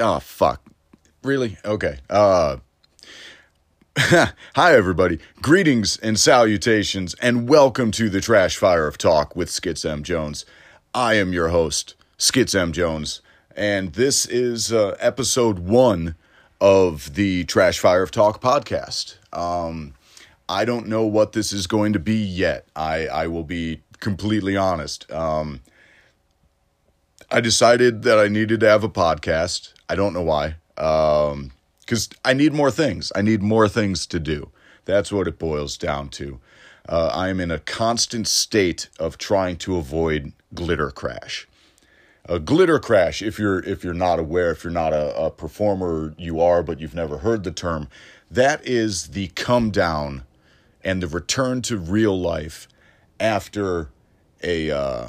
Oh 0.00 0.18
fuck. 0.18 0.62
Really? 1.22 1.58
Okay. 1.62 1.98
Uh 2.08 2.56
Hi 3.98 4.74
everybody. 4.74 5.18
Greetings 5.42 5.98
and 5.98 6.18
salutations 6.18 7.12
and 7.20 7.46
welcome 7.46 7.90
to 7.92 8.08
the 8.08 8.22
Trash 8.22 8.56
Fire 8.56 8.86
of 8.86 8.96
Talk 8.96 9.36
with 9.36 9.50
Skits 9.50 9.84
M 9.84 10.02
Jones. 10.02 10.46
I 10.94 11.14
am 11.14 11.34
your 11.34 11.48
host, 11.48 11.96
Skits 12.16 12.54
M 12.54 12.72
Jones, 12.72 13.20
and 13.54 13.92
this 13.92 14.24
is 14.24 14.72
uh, 14.72 14.96
episode 15.00 15.58
1 15.58 16.14
of 16.62 17.14
the 17.14 17.44
Trash 17.44 17.78
Fire 17.78 18.02
of 18.02 18.10
Talk 18.10 18.40
podcast. 18.40 19.16
Um 19.36 19.92
I 20.48 20.64
don't 20.64 20.86
know 20.86 21.04
what 21.04 21.32
this 21.32 21.52
is 21.52 21.66
going 21.66 21.92
to 21.92 22.00
be 22.00 22.16
yet. 22.16 22.66
I 22.74 23.06
I 23.06 23.26
will 23.26 23.44
be 23.44 23.82
completely 23.98 24.56
honest. 24.56 25.12
Um 25.12 25.60
I 27.30 27.40
decided 27.40 28.02
that 28.04 28.18
I 28.18 28.28
needed 28.28 28.60
to 28.60 28.68
have 28.68 28.82
a 28.82 28.88
podcast. 28.88 29.74
I 29.90 29.96
don't 29.96 30.12
know 30.12 30.22
why. 30.22 30.54
Um, 30.78 31.50
because 31.80 32.08
I 32.24 32.32
need 32.32 32.52
more 32.52 32.70
things. 32.70 33.10
I 33.16 33.22
need 33.22 33.42
more 33.42 33.68
things 33.68 34.06
to 34.06 34.20
do. 34.20 34.50
That's 34.84 35.10
what 35.10 35.26
it 35.26 35.40
boils 35.40 35.76
down 35.76 36.10
to. 36.10 36.38
Uh, 36.88 37.10
I 37.12 37.28
am 37.28 37.40
in 37.40 37.50
a 37.50 37.58
constant 37.58 38.28
state 38.28 38.88
of 39.00 39.18
trying 39.18 39.56
to 39.56 39.76
avoid 39.76 40.32
glitter 40.54 40.92
crash. 40.92 41.48
A 42.26 42.38
glitter 42.38 42.78
crash, 42.78 43.20
if 43.20 43.40
you're 43.40 43.58
if 43.64 43.82
you're 43.82 43.92
not 43.92 44.20
aware, 44.20 44.52
if 44.52 44.62
you're 44.62 44.72
not 44.72 44.92
a, 44.92 45.16
a 45.16 45.30
performer, 45.32 46.14
you 46.16 46.40
are, 46.40 46.62
but 46.62 46.78
you've 46.78 46.94
never 46.94 47.18
heard 47.18 47.42
the 47.42 47.50
term. 47.50 47.88
That 48.30 48.64
is 48.64 49.08
the 49.08 49.26
come 49.28 49.72
down 49.72 50.22
and 50.84 51.02
the 51.02 51.08
return 51.08 51.62
to 51.62 51.76
real 51.76 52.18
life 52.18 52.68
after 53.18 53.88
a 54.44 54.70
uh, 54.70 55.08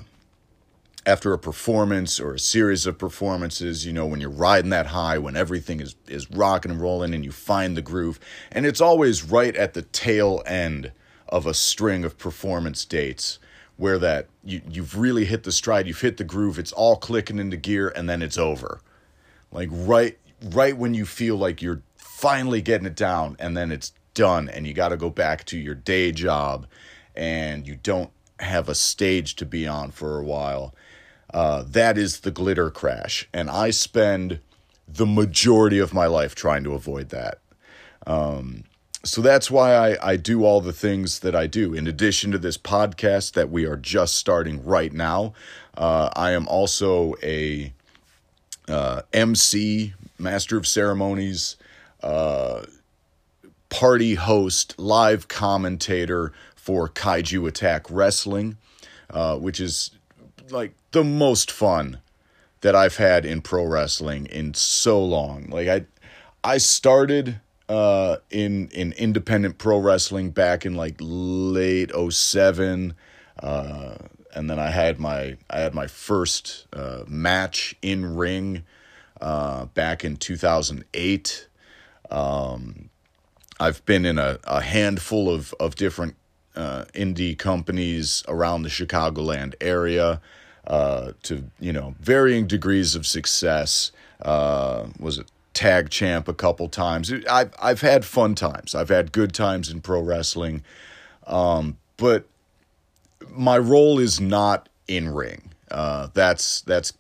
after 1.06 1.34
a 1.34 1.40
performance 1.40 2.20
or 2.20 2.36
a 2.36 2.40
series 2.40 2.86
of 2.86 2.98
performances, 2.98 3.86
you 3.86 3.94
know, 3.94 4.06
when 4.06 4.22
you're 4.22 4.30
riding 4.30 4.70
that 4.70 4.88
high, 4.88 5.18
when 5.18 5.36
everything 5.36 5.80
is, 5.80 5.96
is 6.08 6.30
rocking 6.30 6.72
and 6.72 6.82
rolling 6.82 7.14
and 7.14 7.26
you 7.26 7.32
find 7.32 7.76
the 7.76 7.82
groove. 7.82 8.20
And 8.52 8.66
it's 8.66 8.82
always 8.82 9.24
right 9.24 9.56
at 9.56 9.74
the 9.74 9.82
tail 9.82 10.44
end 10.46 10.92
of 11.28 11.48
a 11.48 11.54
string 11.54 12.04
of 12.04 12.18
performance 12.18 12.86
dates 12.86 13.40
where 13.78 13.98
that 13.98 14.28
you, 14.44 14.62
you've 14.70 14.98
really 14.98 15.26
hit 15.26 15.44
the 15.44 15.52
stride, 15.52 15.88
you've 15.88 16.02
hit 16.02 16.18
the 16.18 16.24
groove, 16.24 16.60
it's 16.60 16.72
all 16.72 16.98
clicking 16.98 17.40
into 17.40 17.58
gear, 17.58 17.92
and 17.96 18.08
then 18.08 18.22
it's 18.22 18.38
over. 18.38 18.80
Like 19.52 19.70
right 19.72 20.18
right 20.52 20.78
when 20.78 20.94
you 20.94 21.06
feel 21.06 21.36
like 21.36 21.62
you're 21.62 21.82
finally 21.96 22.62
getting 22.62 22.86
it 22.86 22.96
down, 22.96 23.36
and 23.40 23.58
then 23.58 23.72
it's 23.72 23.94
done, 24.14 24.50
and 24.50 24.68
you 24.68 24.74
gotta 24.74 24.98
go 24.98 25.10
back 25.10 25.46
to 25.46 25.58
your 25.58 25.76
day 25.76 26.12
job 26.12 26.68
and 27.16 27.68
you 27.68 27.76
don't 27.76 28.12
have 28.40 28.70
a 28.70 28.76
stage 28.76 29.36
to 29.36 29.46
be 29.46 29.68
on 29.68 29.92
for 29.92 30.20
a 30.20 30.24
while 30.24 30.74
uh, 31.34 31.64
that 31.68 31.98
is 31.98 32.22
the 32.22 32.32
glitter 32.32 32.70
crash. 32.70 33.28
And 33.34 33.50
I 33.50 33.72
spend 33.72 34.40
the 34.88 35.06
majority 35.06 35.80
of 35.80 35.94
my 35.94 36.06
life 36.06 36.36
trying 36.36 36.64
to 36.66 36.74
avoid 36.74 37.10
that. 37.10 37.40
Um, 38.06 38.66
so 39.04 39.22
that's 39.22 39.50
why 39.50 39.74
I, 39.74 40.12
I 40.12 40.16
do 40.18 40.44
all 40.44 40.62
the 40.62 40.74
things 40.74 41.20
that 41.20 41.36
I 41.36 41.48
do. 41.48 41.74
In 41.74 41.88
addition 41.88 42.32
to 42.32 42.38
this 42.38 42.58
podcast 42.58 43.34
that 43.34 43.50
we 43.50 43.66
are 43.66 43.78
just 43.78 44.16
starting 44.16 44.64
right 44.64 44.94
now, 44.94 45.34
uh, 45.76 46.10
I 46.16 46.32
am 46.32 46.48
also 46.48 47.16
a 47.24 47.74
uh, 48.68 49.02
MC, 49.12 49.94
Master 50.20 50.58
of 50.58 50.68
Ceremonies, 50.68 51.56
uh, 52.04 52.64
party 53.70 54.16
host, 54.16 54.78
live 54.78 55.28
commentator 55.28 56.34
for 56.56 56.88
Kaiju 56.88 57.48
Attack 57.48 57.88
Wrestling, 57.90 58.58
uh, 59.10 59.38
which 59.38 59.60
is 59.60 59.92
like 60.50 60.74
the 60.92 61.04
most 61.04 61.52
fun 61.52 62.00
that 62.62 62.76
I've 62.76 62.98
had 62.98 63.26
in 63.26 63.42
pro 63.42 63.66
wrestling 63.66 64.26
in 64.28 64.54
so 64.54 65.04
long. 65.04 65.48
Like 65.50 65.68
I 65.68 65.86
I 66.44 66.58
started 66.58 67.40
uh 67.70 68.18
in 68.30 68.70
in 68.70 68.94
independent 68.94 69.58
pro 69.58 69.78
wrestling 69.78 70.32
back 70.32 70.66
in 70.66 70.76
like 70.76 70.96
late 71.00 71.92
07 71.94 72.94
uh 73.42 73.96
and 74.34 74.50
then 74.50 74.60
I 74.60 74.70
had 74.70 75.00
my 75.00 75.38
I 75.50 75.60
had 75.60 75.74
my 75.74 75.88
first 75.88 76.68
uh, 76.74 77.04
match 77.08 77.76
in 77.82 78.16
ring 78.16 78.64
uh, 79.20 79.66
back 79.66 80.04
in 80.04 80.18
2008. 80.18 81.48
Um, 82.10 82.90
I've 83.60 83.86
been 83.86 84.06
in 84.06 84.18
a, 84.18 84.40
a 84.44 84.62
handful 84.62 85.30
of 85.30 85.54
of 85.60 85.76
different 85.76 86.16
uh, 86.56 86.86
indie 86.94 87.38
companies 87.38 88.24
around 88.28 88.64
the 88.64 88.70
Chicagoland 88.70 89.56
area 89.62 90.22
uh, 90.68 91.14
to 91.24 91.46
you 91.60 91.74
know 91.74 91.96
varying 92.00 92.48
degrees 92.48 92.96
of 92.96 93.06
success. 93.06 93.92
Uh, 94.22 94.88
was 95.00 95.18
it 95.18 95.28
tag 95.54 95.90
champ 95.90 96.28
a 96.28 96.34
couple 96.34 96.68
times? 96.70 97.12
I've 97.30 97.54
I've 97.62 97.82
had 97.82 98.06
fun 98.06 98.36
times. 98.36 98.76
I've 98.76 98.90
had 98.90 99.12
good 99.12 99.34
times 99.34 99.70
in 99.70 99.82
pro 99.82 100.02
wrestling, 100.02 100.64
um, 101.28 101.78
but 101.98 102.26
my 103.30 103.58
role 103.58 104.00
is 104.00 104.20
not 104.20 104.70
in 104.88 105.10
ring. 105.10 105.52
Uh, 105.70 106.08
that's 106.14 106.62
that's 106.62 106.94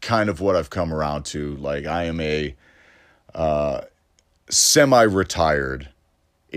kind 0.00 0.28
of 0.28 0.40
what 0.40 0.56
I've 0.56 0.70
come 0.70 0.92
around 0.92 1.24
to. 1.26 1.56
Like 1.56 1.86
I 1.86 2.04
am 2.04 2.20
a 2.20 2.54
uh, 3.34 3.82
semi-retired 4.48 5.88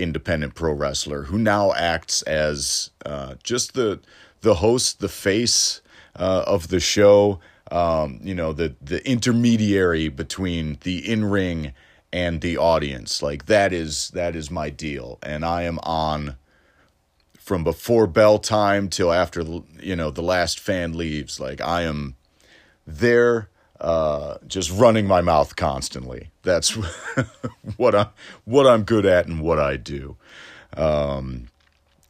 independent 0.00 0.54
pro 0.54 0.72
wrestler 0.72 1.24
who 1.24 1.38
now 1.38 1.72
acts 1.74 2.22
as 2.22 2.90
uh, 3.04 3.34
just 3.42 3.74
the 3.74 4.00
the 4.42 4.54
host, 4.54 5.00
the 5.00 5.08
face 5.08 5.80
uh, 6.16 6.44
of 6.46 6.68
the 6.68 6.80
show. 6.80 7.40
Um, 7.70 8.20
you 8.22 8.34
know, 8.34 8.52
the 8.52 8.74
the 8.80 9.06
intermediary 9.08 10.08
between 10.08 10.78
the 10.82 11.08
in 11.08 11.24
ring 11.24 11.72
and 12.12 12.40
the 12.40 12.56
audience. 12.56 13.22
Like 13.22 13.46
that 13.46 13.72
is 13.72 14.10
that 14.10 14.34
is 14.34 14.50
my 14.50 14.70
deal, 14.70 15.18
and 15.22 15.44
I 15.44 15.62
am 15.62 15.78
on 15.82 16.36
from 17.38 17.64
before 17.64 18.06
bell 18.06 18.38
time 18.38 18.88
till 18.88 19.12
after 19.12 19.42
you 19.80 19.96
know 19.96 20.10
the 20.10 20.22
last 20.22 20.58
fan 20.58 20.96
leaves. 20.96 21.38
Like 21.38 21.60
I 21.60 21.82
am 21.82 22.16
there, 22.86 23.48
uh, 23.80 24.36
just 24.46 24.70
running 24.70 25.06
my 25.06 25.20
mouth 25.20 25.56
constantly. 25.56 26.30
That's 26.42 26.70
what 27.76 27.94
I 27.94 28.08
what 28.44 28.66
I'm 28.66 28.82
good 28.82 29.06
at 29.06 29.26
and 29.26 29.40
what 29.40 29.58
I 29.58 29.76
do. 29.76 30.16
Um, 30.76 31.48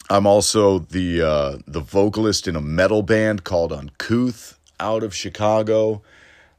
I'm 0.08 0.26
also 0.26 0.80
the 0.80 1.22
uh, 1.22 1.58
the 1.66 1.80
vocalist 1.80 2.48
in 2.48 2.56
a 2.56 2.60
metal 2.60 3.02
band 3.02 3.44
called 3.44 3.72
Uncouth 3.72 4.58
out 4.80 5.02
of 5.02 5.14
Chicago. 5.14 6.02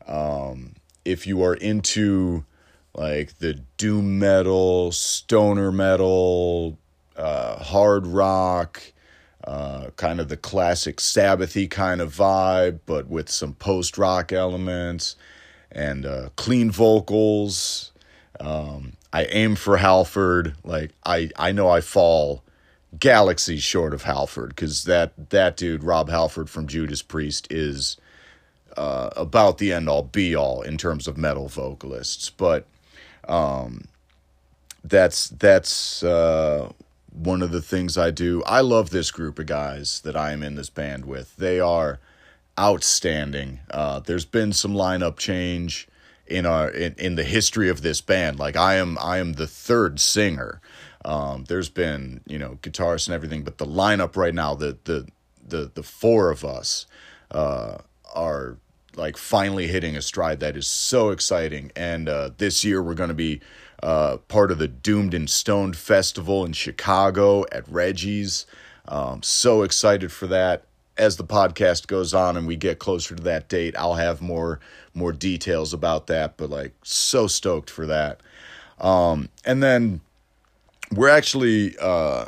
Um, 0.07 0.75
if 1.03 1.27
you 1.27 1.43
are 1.43 1.55
into 1.55 2.45
like 2.95 3.39
the 3.39 3.55
doom 3.77 4.19
metal, 4.19 4.91
stoner 4.91 5.71
metal, 5.71 6.77
uh, 7.17 7.57
hard 7.57 8.07
rock, 8.07 8.81
uh, 9.45 9.89
kind 9.95 10.19
of 10.19 10.29
the 10.29 10.37
classic 10.37 10.97
Sabbathy 10.97 11.69
kind 11.69 12.01
of 12.01 12.13
vibe, 12.13 12.79
but 12.85 13.07
with 13.07 13.29
some 13.29 13.53
post 13.53 13.97
rock 13.97 14.31
elements 14.31 15.15
and 15.71 16.05
uh, 16.05 16.29
clean 16.35 16.71
vocals. 16.71 17.91
Um, 18.39 18.93
I 19.13 19.25
aim 19.25 19.55
for 19.55 19.77
Halford. 19.77 20.55
Like 20.63 20.91
I, 21.05 21.29
I 21.35 21.51
know 21.51 21.69
I 21.69 21.81
fall 21.81 22.43
galaxies 22.99 23.63
short 23.63 23.93
of 23.93 24.03
Halford 24.03 24.49
because 24.49 24.83
that 24.83 25.29
that 25.29 25.57
dude 25.57 25.83
Rob 25.83 26.09
Halford 26.09 26.49
from 26.49 26.67
Judas 26.67 27.01
Priest 27.01 27.47
is 27.49 27.97
uh, 28.77 29.09
about 29.15 29.57
the 29.57 29.71
end 29.73 29.89
all 29.89 30.03
be 30.03 30.35
all 30.35 30.61
in 30.61 30.77
terms 30.77 31.07
of 31.07 31.17
metal 31.17 31.47
vocalists, 31.47 32.29
but 32.29 32.65
um, 33.27 33.85
that's 34.83 35.29
that's 35.29 36.03
uh, 36.03 36.71
one 37.11 37.41
of 37.41 37.51
the 37.51 37.61
things 37.61 37.97
I 37.97 38.11
do. 38.11 38.43
I 38.43 38.61
love 38.61 38.89
this 38.89 39.11
group 39.11 39.39
of 39.39 39.45
guys 39.45 40.01
that 40.01 40.15
I 40.15 40.31
am 40.31 40.43
in 40.43 40.55
this 40.55 40.69
band 40.69 41.05
with. 41.05 41.35
They 41.35 41.59
are 41.59 41.99
outstanding. 42.59 43.59
Uh, 43.69 43.99
there's 43.99 44.25
been 44.25 44.53
some 44.53 44.73
lineup 44.73 45.17
change 45.17 45.87
in 46.27 46.45
our 46.45 46.69
in, 46.69 46.95
in 46.97 47.15
the 47.15 47.23
history 47.23 47.69
of 47.69 47.81
this 47.81 48.01
band. 48.01 48.39
Like 48.39 48.55
I 48.55 48.75
am 48.75 48.97
I 48.99 49.17
am 49.17 49.33
the 49.33 49.47
third 49.47 49.99
singer. 49.99 50.61
Um, 51.03 51.45
there's 51.45 51.69
been 51.69 52.21
you 52.25 52.39
know 52.39 52.57
guitarists 52.61 53.07
and 53.07 53.15
everything, 53.15 53.43
but 53.43 53.57
the 53.57 53.65
lineup 53.65 54.15
right 54.15 54.33
now, 54.33 54.55
the 54.55 54.77
the 54.85 55.07
the 55.45 55.71
the 55.73 55.83
four 55.83 56.31
of 56.31 56.45
us 56.45 56.85
uh, 57.31 57.79
are 58.13 58.57
like 58.95 59.17
finally 59.17 59.67
hitting 59.67 59.95
a 59.95 60.01
stride 60.01 60.39
that 60.41 60.57
is 60.57 60.67
so 60.67 61.09
exciting. 61.09 61.71
And 61.75 62.09
uh, 62.09 62.31
this 62.37 62.63
year 62.63 62.81
we're 62.81 62.93
going 62.93 63.09
to 63.09 63.13
be 63.13 63.41
uh, 63.83 64.17
part 64.27 64.51
of 64.51 64.57
the 64.57 64.67
Doomed 64.67 65.13
and 65.13 65.29
Stoned 65.29 65.75
Festival 65.75 66.45
in 66.45 66.53
Chicago 66.53 67.45
at 67.51 67.67
Reggie's. 67.67 68.45
Um, 68.87 69.23
so 69.23 69.63
excited 69.63 70.11
for 70.11 70.27
that. 70.27 70.63
As 70.97 71.17
the 71.17 71.23
podcast 71.23 71.87
goes 71.87 72.13
on 72.13 72.37
and 72.37 72.45
we 72.45 72.55
get 72.55 72.77
closer 72.77 73.15
to 73.15 73.23
that 73.23 73.47
date, 73.49 73.75
I'll 73.77 73.95
have 73.95 74.21
more 74.21 74.59
more 74.93 75.13
details 75.13 75.73
about 75.73 76.07
that. 76.07 76.37
But 76.37 76.49
like, 76.49 76.73
so 76.83 77.27
stoked 77.27 77.69
for 77.69 77.85
that. 77.87 78.19
Um, 78.79 79.29
and 79.45 79.63
then 79.63 80.01
we're 80.93 81.09
actually 81.09 81.75
uh, 81.79 82.25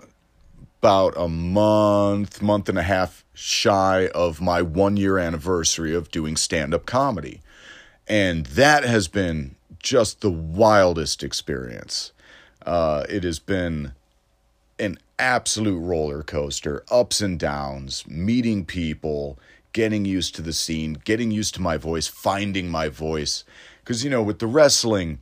about 0.81 1.13
a 1.17 1.27
month, 1.27 2.41
month 2.41 2.69
and 2.69 2.77
a 2.77 2.83
half 2.83 3.25
shy 3.33 4.07
of 4.09 4.41
my 4.41 4.61
one 4.61 4.95
year 4.95 5.17
anniversary 5.17 5.93
of 5.93 6.09
doing 6.11 6.37
stand 6.37 6.73
up 6.73 6.85
comedy. 6.85 7.41
And 8.07 8.45
that 8.47 8.83
has 8.83 9.07
been 9.07 9.55
just 9.83 10.21
the 10.21 10.31
wildest 10.31 11.21
experience. 11.21 12.13
Uh, 12.65 13.05
it 13.09 13.23
has 13.23 13.37
been 13.37 13.93
an 14.79 14.97
absolute 15.19 15.79
roller 15.79 16.23
coaster, 16.23 16.83
ups 16.89 17.21
and 17.21 17.37
downs, 17.37 18.03
meeting 18.07 18.65
people, 18.65 19.37
getting 19.73 20.05
used 20.05 20.33
to 20.35 20.41
the 20.41 20.53
scene, 20.53 20.97
getting 21.03 21.29
used 21.29 21.53
to 21.53 21.61
my 21.61 21.77
voice, 21.77 22.07
finding 22.07 22.69
my 22.69 22.89
voice. 22.89 23.43
Because, 23.83 24.03
you 24.03 24.09
know, 24.09 24.23
with 24.23 24.39
the 24.39 24.47
wrestling, 24.47 25.19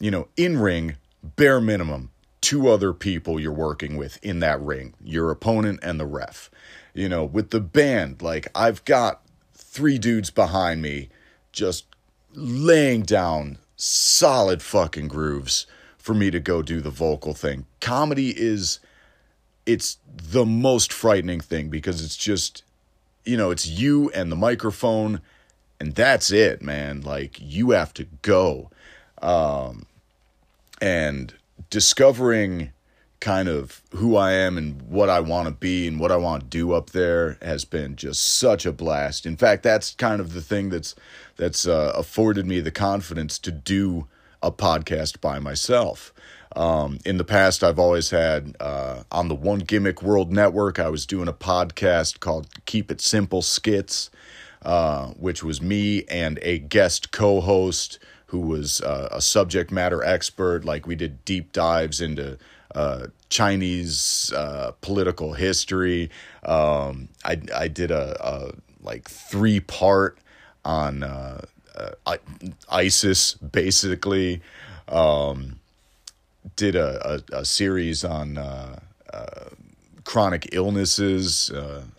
you 0.00 0.10
know, 0.10 0.28
in 0.36 0.58
ring, 0.58 0.96
bare 1.22 1.60
minimum, 1.60 2.10
two 2.40 2.68
other 2.68 2.92
people 2.92 3.38
you're 3.38 3.52
working 3.52 3.96
with 3.96 4.18
in 4.24 4.40
that 4.40 4.60
ring 4.60 4.94
your 5.04 5.30
opponent 5.30 5.78
and 5.82 6.00
the 6.00 6.06
ref. 6.06 6.50
You 6.94 7.08
know, 7.08 7.24
with 7.24 7.50
the 7.50 7.60
band, 7.60 8.22
like, 8.22 8.48
I've 8.54 8.84
got 8.84 9.20
three 9.54 9.98
dudes 9.98 10.30
behind 10.30 10.80
me 10.82 11.10
just 11.52 11.84
laying 12.34 13.02
down 13.02 13.58
solid 13.80 14.62
fucking 14.62 15.08
grooves 15.08 15.66
for 15.96 16.14
me 16.14 16.30
to 16.30 16.40
go 16.40 16.62
do 16.62 16.80
the 16.80 16.90
vocal 16.90 17.34
thing. 17.34 17.66
Comedy 17.80 18.30
is 18.36 18.80
it's 19.66 19.98
the 20.06 20.44
most 20.44 20.92
frightening 20.92 21.40
thing 21.40 21.68
because 21.68 22.04
it's 22.04 22.16
just 22.16 22.62
you 23.24 23.36
know, 23.36 23.50
it's 23.50 23.66
you 23.66 24.10
and 24.10 24.32
the 24.32 24.36
microphone 24.36 25.20
and 25.78 25.94
that's 25.94 26.30
it, 26.30 26.62
man. 26.62 27.00
Like 27.02 27.36
you 27.40 27.70
have 27.70 27.94
to 27.94 28.06
go. 28.22 28.70
Um 29.22 29.86
and 30.80 31.34
discovering 31.68 32.72
kind 33.20 33.48
of 33.48 33.82
who 33.94 34.16
I 34.16 34.32
am 34.32 34.56
and 34.56 34.80
what 34.82 35.10
I 35.10 35.20
want 35.20 35.46
to 35.46 35.54
be 35.54 35.86
and 35.86 36.00
what 36.00 36.10
I 36.10 36.16
want 36.16 36.42
to 36.42 36.48
do 36.48 36.72
up 36.72 36.90
there 36.90 37.36
has 37.42 37.64
been 37.64 37.96
just 37.96 38.24
such 38.24 38.64
a 38.64 38.72
blast. 38.72 39.26
In 39.26 39.36
fact, 39.36 39.62
that's 39.62 39.94
kind 39.94 40.20
of 40.20 40.32
the 40.32 40.40
thing 40.40 40.70
that's 40.70 40.94
that's 41.36 41.66
uh, 41.66 41.92
afforded 41.94 42.46
me 42.46 42.60
the 42.60 42.70
confidence 42.70 43.38
to 43.40 43.50
do 43.50 44.06
a 44.42 44.50
podcast 44.50 45.20
by 45.20 45.38
myself. 45.38 46.12
Um, 46.56 46.98
in 47.04 47.16
the 47.16 47.24
past, 47.24 47.62
I've 47.62 47.78
always 47.78 48.10
had 48.10 48.56
uh, 48.58 49.04
on 49.12 49.28
the 49.28 49.34
One 49.34 49.60
Gimmick 49.60 50.02
World 50.02 50.32
Network, 50.32 50.78
I 50.78 50.88
was 50.88 51.06
doing 51.06 51.28
a 51.28 51.32
podcast 51.32 52.20
called 52.20 52.48
Keep 52.64 52.90
It 52.90 53.00
Simple 53.00 53.42
Skits, 53.42 54.10
uh, 54.62 55.08
which 55.10 55.44
was 55.44 55.62
me 55.62 56.04
and 56.08 56.38
a 56.42 56.58
guest 56.58 57.12
co 57.12 57.40
host 57.40 57.98
who 58.26 58.40
was 58.40 58.80
uh, 58.80 59.08
a 59.12 59.20
subject 59.20 59.70
matter 59.70 60.02
expert. 60.02 60.64
Like 60.64 60.86
we 60.86 60.96
did 60.96 61.24
deep 61.24 61.52
dives 61.52 62.00
into 62.00 62.38
uh, 62.74 63.06
Chinese 63.28 64.32
uh, 64.34 64.72
political 64.80 65.32
history. 65.32 66.10
Um, 66.44 67.08
I 67.24 67.40
I 67.54 67.68
did 67.68 67.90
a, 67.90 68.16
a 68.20 68.52
like 68.82 69.08
three 69.08 69.60
part 69.60 70.18
on 70.64 71.02
uh, 71.02 71.44
uh, 71.76 72.16
ISIS 72.68 73.34
basically. 73.34 74.40
Um, 74.88 75.56
did 76.56 76.74
a, 76.74 77.22
a, 77.32 77.38
a, 77.40 77.44
series 77.44 78.02
on 78.02 78.36
uh, 78.36 78.80
chronic 80.04 80.48
illnesses, 80.52 81.52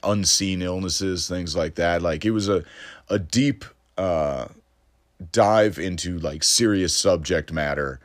unseen 0.03 0.61
illnesses, 0.61 1.27
things 1.27 1.55
like 1.55 1.75
that. 1.75 2.01
Like 2.01 2.25
it 2.25 2.31
was 2.31 2.49
a 2.49 2.63
a 3.09 3.19
deep 3.19 3.63
dive 5.31 5.77
into 5.77 6.19
like 6.19 6.43
serious 6.43 6.95
subject 6.95 7.51
matter 7.51 7.99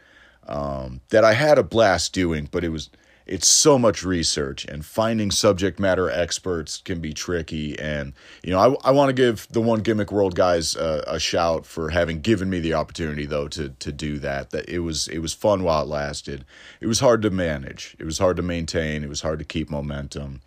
um, 0.46 1.00
that 1.10 1.25
I 1.25 1.34
had 1.34 1.58
a 1.58 1.62
blast 1.62 2.12
doing, 2.12 2.48
but 2.50 2.64
it 2.64 2.70
was 2.70 2.90
it's 3.26 3.48
so 3.48 3.76
much 3.76 4.04
research 4.04 4.64
and 4.66 4.87
finding 4.87 5.32
subject 5.32 5.81
matter 5.81 6.08
experts 6.08 6.78
can 6.78 7.00
be 7.00 7.12
tricky. 7.12 7.76
And 7.78 8.12
you 8.43 8.52
know, 8.52 8.78
I 8.84 8.88
I 8.88 8.93
want 8.93 9.08
to 9.08 9.12
give 9.12 9.48
the 9.50 9.60
one 9.60 9.81
gimmick 9.81 10.12
world 10.12 10.37
guys 10.37 10.76
a, 10.76 11.02
a 11.06 11.19
shout 11.19 11.66
for 11.66 11.90
having 11.90 12.20
given 12.20 12.48
me 12.48 12.60
the 12.60 12.75
opportunity 12.75 13.26
though 13.26 13.48
to 13.48 13.70
to 13.70 13.93
do 13.93 14.19
that. 14.20 14.50
That 14.50 14.69
it 14.69 14.81
was 14.81 15.08
it 15.08 15.19
was 15.19 15.32
fun 15.32 15.64
while 15.64 15.82
it 15.82 15.88
lasted. 15.88 16.44
It 16.81 16.87
was 16.87 17.00
hard 17.00 17.22
to 17.22 17.31
manage. 17.31 17.96
It 17.99 18.04
was 18.04 18.19
hard 18.19 18.37
to 18.37 18.42
maintain. 18.42 19.02
It 19.02 19.08
was 19.08 19.22
hard 19.22 19.40
to 19.40 19.44
keep 19.44 19.70
momentum. 19.70 20.40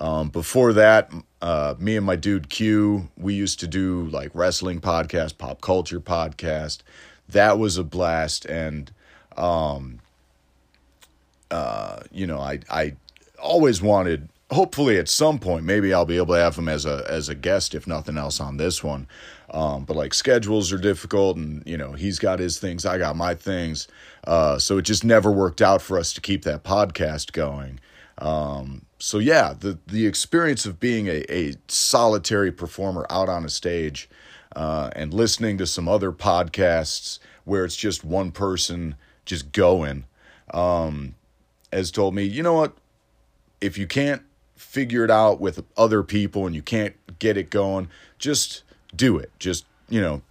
Um, 0.00 0.28
before 0.28 0.72
that, 0.74 1.12
uh, 1.42 1.74
me 1.78 1.96
and 1.96 2.06
my 2.06 2.14
dude 2.14 2.48
Q, 2.48 3.08
we 3.16 3.34
used 3.34 3.58
to 3.60 3.66
do 3.66 4.06
like 4.06 4.30
wrestling 4.32 4.80
podcast, 4.80 5.38
pop 5.38 5.60
culture 5.60 6.00
podcast. 6.00 6.78
That 7.28 7.58
was 7.58 7.76
a 7.76 7.84
blast, 7.84 8.44
and 8.46 8.90
um, 9.38 10.00
uh, 11.50 12.00
you 12.10 12.26
know, 12.26 12.40
I 12.40 12.60
I 12.70 12.96
always 13.40 13.80
wanted. 13.80 14.28
Hopefully, 14.50 14.96
at 14.96 15.10
some 15.10 15.38
point, 15.38 15.64
maybe 15.64 15.92
I'll 15.92 16.06
be 16.06 16.16
able 16.16 16.34
to 16.34 16.40
have 16.40 16.56
him 16.56 16.68
as 16.68 16.86
a 16.86 17.04
as 17.08 17.28
a 17.28 17.34
guest, 17.34 17.74
if 17.74 17.86
nothing 17.86 18.16
else, 18.18 18.40
on 18.40 18.56
this 18.56 18.82
one. 18.82 19.06
Um, 19.50 19.84
but 19.84 19.96
like 19.96 20.12
schedules 20.12 20.72
are 20.72 20.78
difficult, 20.78 21.36
and 21.36 21.62
you 21.66 21.76
know 21.76 21.92
he's 21.92 22.18
got 22.18 22.38
his 22.38 22.58
things, 22.58 22.84
I 22.84 22.98
got 22.98 23.16
my 23.16 23.34
things, 23.34 23.88
uh, 24.26 24.58
so 24.58 24.78
it 24.78 24.82
just 24.82 25.04
never 25.04 25.30
worked 25.30 25.62
out 25.62 25.80
for 25.80 25.98
us 25.98 26.12
to 26.14 26.20
keep 26.20 26.44
that 26.44 26.64
podcast 26.64 27.32
going. 27.32 27.80
Um, 28.18 28.82
so 28.98 29.18
yeah, 29.18 29.54
the 29.58 29.78
the 29.86 30.06
experience 30.06 30.66
of 30.66 30.80
being 30.80 31.06
a, 31.06 31.24
a 31.30 31.54
solitary 31.68 32.52
performer 32.52 33.06
out 33.10 33.28
on 33.28 33.44
a 33.44 33.48
stage 33.48 34.08
uh, 34.56 34.90
and 34.96 35.14
listening 35.14 35.58
to 35.58 35.66
some 35.66 35.88
other 35.88 36.12
podcasts 36.12 37.18
where 37.44 37.64
it's 37.64 37.76
just 37.76 38.04
one 38.04 38.30
person 38.30 38.96
just 39.28 39.52
going 39.52 40.04
um, 40.52 41.14
has 41.72 41.90
told 41.90 42.14
me, 42.14 42.24
you 42.24 42.42
know 42.42 42.54
what, 42.54 42.72
if 43.60 43.76
you 43.78 43.86
can't 43.86 44.22
figure 44.56 45.04
it 45.04 45.10
out 45.10 45.40
with 45.40 45.62
other 45.76 46.02
people 46.02 46.46
and 46.46 46.54
you 46.54 46.62
can't 46.62 46.94
get 47.18 47.36
it 47.36 47.50
going, 47.50 47.88
just 48.18 48.64
do 48.96 49.18
it. 49.18 49.30
Just 49.38 49.66
you 49.88 50.00
know, 50.00 50.22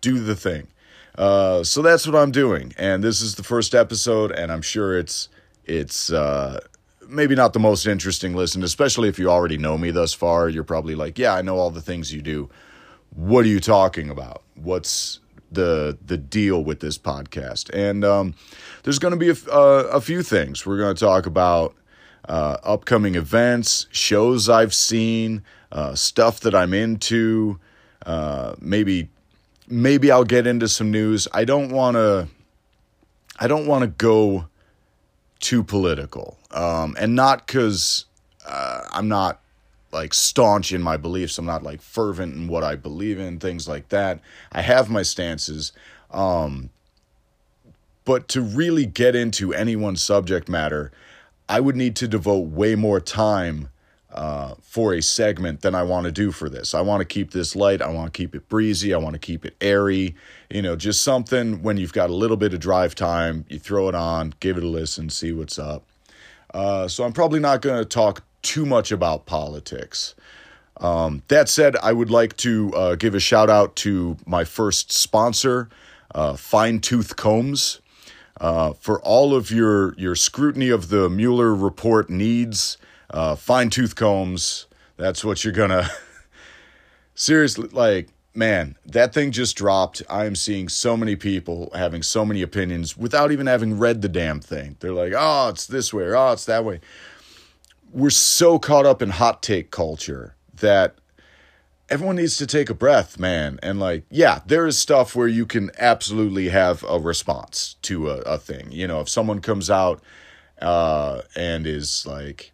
do 0.00 0.18
the 0.18 0.34
thing. 0.34 0.66
Uh, 1.16 1.62
so 1.62 1.80
that's 1.80 2.06
what 2.06 2.16
I'm 2.16 2.30
doing, 2.30 2.74
and 2.76 3.02
this 3.04 3.22
is 3.22 3.36
the 3.36 3.42
first 3.42 3.74
episode, 3.74 4.32
and 4.32 4.50
I'm 4.50 4.62
sure 4.62 4.98
it's 4.98 5.28
it's 5.64 6.10
uh, 6.10 6.60
maybe 7.08 7.34
not 7.34 7.52
the 7.52 7.58
most 7.58 7.86
interesting 7.86 8.34
listen, 8.34 8.62
especially 8.62 9.08
if 9.08 9.18
you 9.18 9.30
already 9.30 9.58
know 9.58 9.78
me 9.78 9.90
thus 9.90 10.12
far. 10.12 10.48
You're 10.48 10.64
probably 10.64 10.94
like, 10.94 11.18
yeah, 11.18 11.34
I 11.34 11.42
know 11.42 11.56
all 11.56 11.70
the 11.70 11.80
things 11.80 12.12
you 12.12 12.22
do. 12.22 12.50
What 13.14 13.44
are 13.44 13.48
you 13.48 13.60
talking 13.60 14.10
about? 14.10 14.42
What's 14.54 15.20
the 15.50 15.96
the 16.04 16.16
deal 16.16 16.62
with 16.62 16.80
this 16.80 16.98
podcast? 16.98 17.70
And 17.72 18.04
um, 18.04 18.34
there's 18.82 18.98
going 18.98 19.12
to 19.12 19.18
be 19.18 19.30
a, 19.30 19.52
uh, 19.52 19.88
a 19.92 20.00
few 20.00 20.22
things 20.22 20.66
we're 20.66 20.78
going 20.78 20.94
to 20.94 21.00
talk 21.00 21.26
about. 21.26 21.74
Uh, 22.28 22.56
upcoming 22.64 23.14
events, 23.14 23.86
shows 23.92 24.48
I've 24.48 24.74
seen, 24.74 25.44
uh, 25.70 25.94
stuff 25.94 26.40
that 26.40 26.56
I'm 26.56 26.74
into. 26.74 27.60
Uh, 28.04 28.56
maybe, 28.60 29.10
maybe 29.68 30.10
I'll 30.10 30.24
get 30.24 30.44
into 30.44 30.66
some 30.66 30.90
news. 30.90 31.28
I 31.32 31.44
don't 31.44 31.70
want 31.70 31.94
to. 31.94 32.26
I 33.38 33.46
don't 33.46 33.66
want 33.66 33.82
to 33.82 33.88
go 33.88 34.48
too 35.38 35.62
political. 35.62 36.36
Um, 36.50 36.96
and 36.98 37.14
not 37.14 37.46
because 37.46 38.06
uh, 38.46 38.80
I'm 38.90 39.08
not 39.08 39.40
like 39.96 40.12
staunch 40.12 40.72
in 40.72 40.82
my 40.82 40.98
beliefs. 40.98 41.38
I'm 41.38 41.46
not 41.46 41.62
like 41.62 41.80
fervent 41.80 42.34
in 42.34 42.48
what 42.48 42.62
I 42.62 42.76
believe 42.76 43.18
in, 43.18 43.40
things 43.40 43.66
like 43.66 43.88
that. 43.88 44.20
I 44.52 44.60
have 44.60 44.90
my 44.90 45.02
stances. 45.02 45.72
Um, 46.10 46.68
but 48.04 48.28
to 48.28 48.42
really 48.42 48.84
get 48.84 49.16
into 49.16 49.54
anyone's 49.54 50.02
subject 50.02 50.50
matter, 50.50 50.92
I 51.48 51.60
would 51.60 51.76
need 51.76 51.96
to 51.96 52.06
devote 52.06 52.48
way 52.48 52.74
more 52.74 53.00
time 53.00 53.70
uh, 54.12 54.54
for 54.60 54.92
a 54.92 55.00
segment 55.00 55.62
than 55.62 55.74
I 55.74 55.82
want 55.82 56.04
to 56.04 56.12
do 56.12 56.30
for 56.30 56.50
this. 56.50 56.74
I 56.74 56.82
want 56.82 57.00
to 57.00 57.06
keep 57.06 57.30
this 57.30 57.56
light. 57.56 57.80
I 57.80 57.88
want 57.88 58.12
to 58.12 58.16
keep 58.16 58.34
it 58.34 58.48
breezy. 58.50 58.92
I 58.92 58.98
want 58.98 59.14
to 59.14 59.18
keep 59.18 59.46
it 59.46 59.56
airy. 59.62 60.14
You 60.50 60.60
know, 60.60 60.76
just 60.76 61.02
something 61.02 61.62
when 61.62 61.78
you've 61.78 61.94
got 61.94 62.10
a 62.10 62.14
little 62.14 62.36
bit 62.36 62.52
of 62.52 62.60
drive 62.60 62.94
time, 62.94 63.46
you 63.48 63.58
throw 63.58 63.88
it 63.88 63.94
on, 63.94 64.34
give 64.40 64.58
it 64.58 64.62
a 64.62 64.68
listen, 64.68 65.08
see 65.08 65.32
what's 65.32 65.58
up. 65.58 65.84
Uh, 66.52 66.86
so 66.86 67.04
I'm 67.04 67.12
probably 67.12 67.40
not 67.40 67.62
going 67.62 67.78
to 67.78 67.84
talk 67.84 68.22
too 68.46 68.64
much 68.64 68.92
about 68.92 69.26
politics. 69.26 70.14
Um, 70.78 71.22
that 71.28 71.48
said, 71.48 71.76
I 71.82 71.92
would 71.92 72.10
like 72.10 72.36
to 72.38 72.72
uh, 72.74 72.94
give 72.94 73.14
a 73.14 73.20
shout 73.20 73.50
out 73.50 73.76
to 73.76 74.16
my 74.26 74.44
first 74.44 74.92
sponsor, 74.92 75.68
uh, 76.14 76.36
Fine 76.36 76.80
Tooth 76.80 77.16
Combs. 77.16 77.80
Uh, 78.38 78.74
for 78.74 79.00
all 79.00 79.34
of 79.34 79.50
your, 79.50 79.94
your 79.94 80.14
scrutiny 80.14 80.68
of 80.68 80.90
the 80.90 81.08
Mueller 81.08 81.54
report 81.54 82.10
needs, 82.10 82.76
uh, 83.10 83.34
fine 83.34 83.70
tooth 83.70 83.94
combs. 83.94 84.66
That's 84.96 85.24
what 85.24 85.44
you're 85.44 85.52
gonna. 85.52 85.88
Seriously, 87.14 87.68
like, 87.72 88.08
man, 88.34 88.76
that 88.84 89.14
thing 89.14 89.30
just 89.30 89.56
dropped. 89.56 90.02
I 90.10 90.26
am 90.26 90.36
seeing 90.36 90.68
so 90.68 90.96
many 90.96 91.16
people 91.16 91.70
having 91.74 92.02
so 92.02 92.26
many 92.26 92.42
opinions 92.42 92.96
without 92.96 93.32
even 93.32 93.46
having 93.46 93.78
read 93.78 94.02
the 94.02 94.08
damn 94.08 94.40
thing. 94.40 94.76
They're 94.80 94.92
like, 94.92 95.14
oh, 95.16 95.48
it's 95.48 95.66
this 95.66 95.94
way, 95.94 96.04
or 96.04 96.16
oh, 96.16 96.32
it's 96.32 96.44
that 96.44 96.64
way. 96.64 96.80
We're 97.92 98.10
so 98.10 98.58
caught 98.58 98.86
up 98.86 99.00
in 99.00 99.10
hot 99.10 99.42
take 99.42 99.70
culture 99.70 100.34
that 100.54 100.96
everyone 101.88 102.16
needs 102.16 102.36
to 102.38 102.46
take 102.46 102.68
a 102.70 102.74
breath, 102.74 103.18
man. 103.18 103.58
And 103.62 103.78
like, 103.78 104.04
yeah, 104.10 104.40
there 104.46 104.66
is 104.66 104.78
stuff 104.78 105.14
where 105.14 105.28
you 105.28 105.46
can 105.46 105.70
absolutely 105.78 106.48
have 106.48 106.84
a 106.88 106.98
response 106.98 107.76
to 107.82 108.10
a, 108.10 108.16
a 108.20 108.38
thing. 108.38 108.70
You 108.72 108.86
know, 108.86 109.00
if 109.00 109.08
someone 109.08 109.40
comes 109.40 109.70
out 109.70 110.02
uh, 110.60 111.22
and 111.34 111.66
is 111.66 112.04
like, 112.06 112.52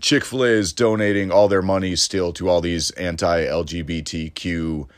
Chick 0.00 0.24
fil 0.24 0.44
A 0.44 0.48
is 0.48 0.72
donating 0.72 1.30
all 1.30 1.48
their 1.48 1.62
money 1.62 1.96
still 1.96 2.32
to 2.34 2.48
all 2.48 2.60
these 2.60 2.90
anti 2.92 3.44
LGBTQ, 3.46 4.88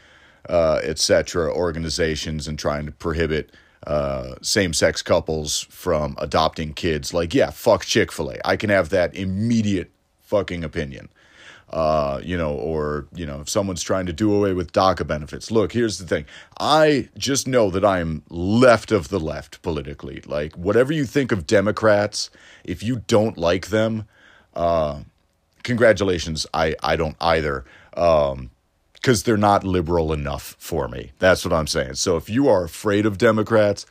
uh, 0.49 0.81
etc. 0.83 1.53
organizations 1.53 2.49
and 2.49 2.59
trying 2.59 2.87
to 2.87 2.93
prohibit 2.93 3.53
uh, 3.89 4.35
same 4.43 4.75
sex 4.75 5.01
couples 5.03 5.67
from 5.71 6.15
adopting 6.19 6.75
kids. 6.75 7.15
Like, 7.15 7.33
yeah, 7.35 7.51
fuck 7.51 7.85
Chick 7.85 8.13
fil 8.13 8.31
A. 8.31 8.37
I 8.45 8.57
can 8.57 8.71
have 8.71 8.91
that 8.91 9.15
immediate 9.17 9.91
fucking 10.21 10.63
opinion. 10.63 11.09
Uh, 11.71 12.21
you 12.25 12.37
know, 12.37 12.53
or, 12.55 13.07
you 13.15 13.27
know, 13.27 13.41
if 13.43 13.49
someone's 13.49 13.83
trying 13.83 14.07
to 14.07 14.13
do 14.13 14.33
away 14.33 14.55
with 14.55 14.73
DACA 14.73 15.07
benefits. 15.07 15.51
Look, 15.51 15.73
here's 15.73 15.99
the 15.99 16.07
thing. 16.07 16.25
I 16.59 17.11
just 17.19 17.47
know 17.47 17.71
that 17.71 17.85
I'm 17.85 18.23
left 18.31 18.91
of 18.91 19.09
the 19.09 19.21
left 19.21 19.61
politically. 19.61 20.23
Like, 20.25 20.55
whatever 20.57 20.95
you 20.95 21.05
think 21.05 21.31
of 21.31 21.47
Democrats, 21.47 22.31
if 22.65 22.83
you 22.83 23.03
don't 23.07 23.37
like 23.37 23.67
them, 23.67 24.07
uh, 24.55 25.01
congratulations. 25.63 26.47
I, 26.55 26.75
I 26.83 26.97
don't 26.97 27.17
either. 27.21 27.67
Um, 27.95 28.51
because 29.09 29.23
they're 29.23 29.39
not 29.39 29.65
liberal 29.65 30.13
enough 30.13 30.55
for 30.59 30.87
me. 30.87 31.13
That's 31.19 31.43
what 31.43 31.55
I'm 31.55 31.67
saying. 31.67 31.95
So 31.95 32.19
if 32.19 32.29
you 32.29 32.47
are 32.47 32.65
afraid 32.65 33.07
of 33.07 33.17
Democrats, 33.17 33.87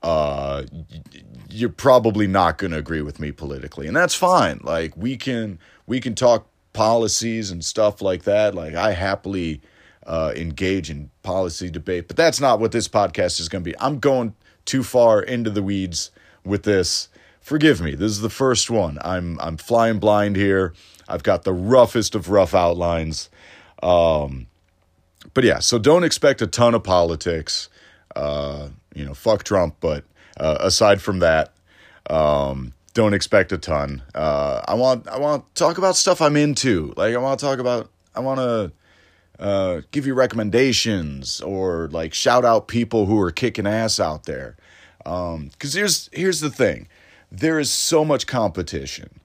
uh, 0.00 0.62
you're 1.48 1.70
probably 1.70 2.28
not 2.28 2.56
going 2.56 2.70
to 2.70 2.78
agree 2.78 3.02
with 3.02 3.18
me 3.18 3.32
politically, 3.32 3.88
and 3.88 3.96
that's 3.96 4.14
fine. 4.14 4.60
Like 4.62 4.96
we 4.96 5.16
can 5.16 5.58
we 5.88 6.00
can 6.00 6.14
talk 6.14 6.46
policies 6.72 7.50
and 7.50 7.64
stuff 7.64 8.00
like 8.00 8.22
that. 8.22 8.54
Like 8.54 8.76
I 8.76 8.92
happily 8.92 9.60
uh, 10.06 10.34
engage 10.36 10.88
in 10.88 11.10
policy 11.24 11.68
debate, 11.68 12.06
but 12.06 12.16
that's 12.16 12.40
not 12.40 12.60
what 12.60 12.70
this 12.70 12.86
podcast 12.86 13.40
is 13.40 13.48
going 13.48 13.64
to 13.64 13.70
be. 13.70 13.76
I'm 13.80 13.98
going 13.98 14.36
too 14.66 14.84
far 14.84 15.20
into 15.20 15.50
the 15.50 15.64
weeds 15.64 16.12
with 16.44 16.62
this. 16.62 17.08
Forgive 17.40 17.80
me. 17.80 17.96
This 17.96 18.12
is 18.12 18.20
the 18.20 18.30
first 18.30 18.70
one. 18.70 18.98
I'm 19.00 19.36
I'm 19.40 19.56
flying 19.56 19.98
blind 19.98 20.36
here. 20.36 20.74
I've 21.08 21.24
got 21.24 21.42
the 21.42 21.52
roughest 21.52 22.14
of 22.14 22.30
rough 22.30 22.54
outlines. 22.54 23.30
Um, 23.82 24.46
but 25.34 25.44
yeah, 25.44 25.58
so 25.58 25.78
don't 25.78 26.04
expect 26.04 26.42
a 26.42 26.46
ton 26.46 26.74
of 26.74 26.82
politics. 26.82 27.68
Uh, 28.16 28.68
you 28.94 29.04
know, 29.04 29.14
fuck 29.14 29.44
Trump, 29.44 29.76
but 29.80 30.04
uh, 30.38 30.58
aside 30.60 31.00
from 31.00 31.20
that, 31.20 31.52
um, 32.08 32.72
don't 32.94 33.14
expect 33.14 33.52
a 33.52 33.58
ton. 33.58 34.02
Uh, 34.14 34.62
I 34.66 34.74
want 34.74 35.06
I 35.08 35.18
want 35.18 35.54
to 35.54 35.58
talk 35.62 35.78
about 35.78 35.96
stuff 35.96 36.20
I'm 36.20 36.36
into. 36.36 36.92
Like 36.96 37.14
I 37.14 37.18
want 37.18 37.38
to 37.38 37.46
talk 37.46 37.58
about 37.58 37.90
I 38.14 38.20
want 38.20 38.40
to 38.40 38.72
uh, 39.38 39.80
give 39.90 40.06
you 40.06 40.14
recommendations 40.14 41.40
or 41.40 41.88
like 41.92 42.14
shout 42.14 42.44
out 42.44 42.68
people 42.68 43.06
who 43.06 43.20
are 43.20 43.30
kicking 43.30 43.66
ass 43.66 44.00
out 44.00 44.24
there. 44.24 44.56
Because 44.98 45.34
um, 45.34 45.50
here's 45.72 46.10
here's 46.12 46.40
the 46.40 46.50
thing, 46.50 46.88
there 47.30 47.58
is 47.58 47.70
so 47.70 48.04
much 48.04 48.26
competition 48.26 49.20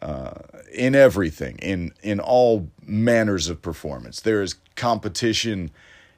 uh, 0.00 0.32
in 0.72 0.94
everything, 0.94 1.58
in 1.58 1.92
in 2.02 2.20
all 2.20 2.68
manners 2.84 3.48
of 3.48 3.62
performance. 3.62 4.20
There 4.20 4.42
is 4.42 4.56
competition 4.76 5.70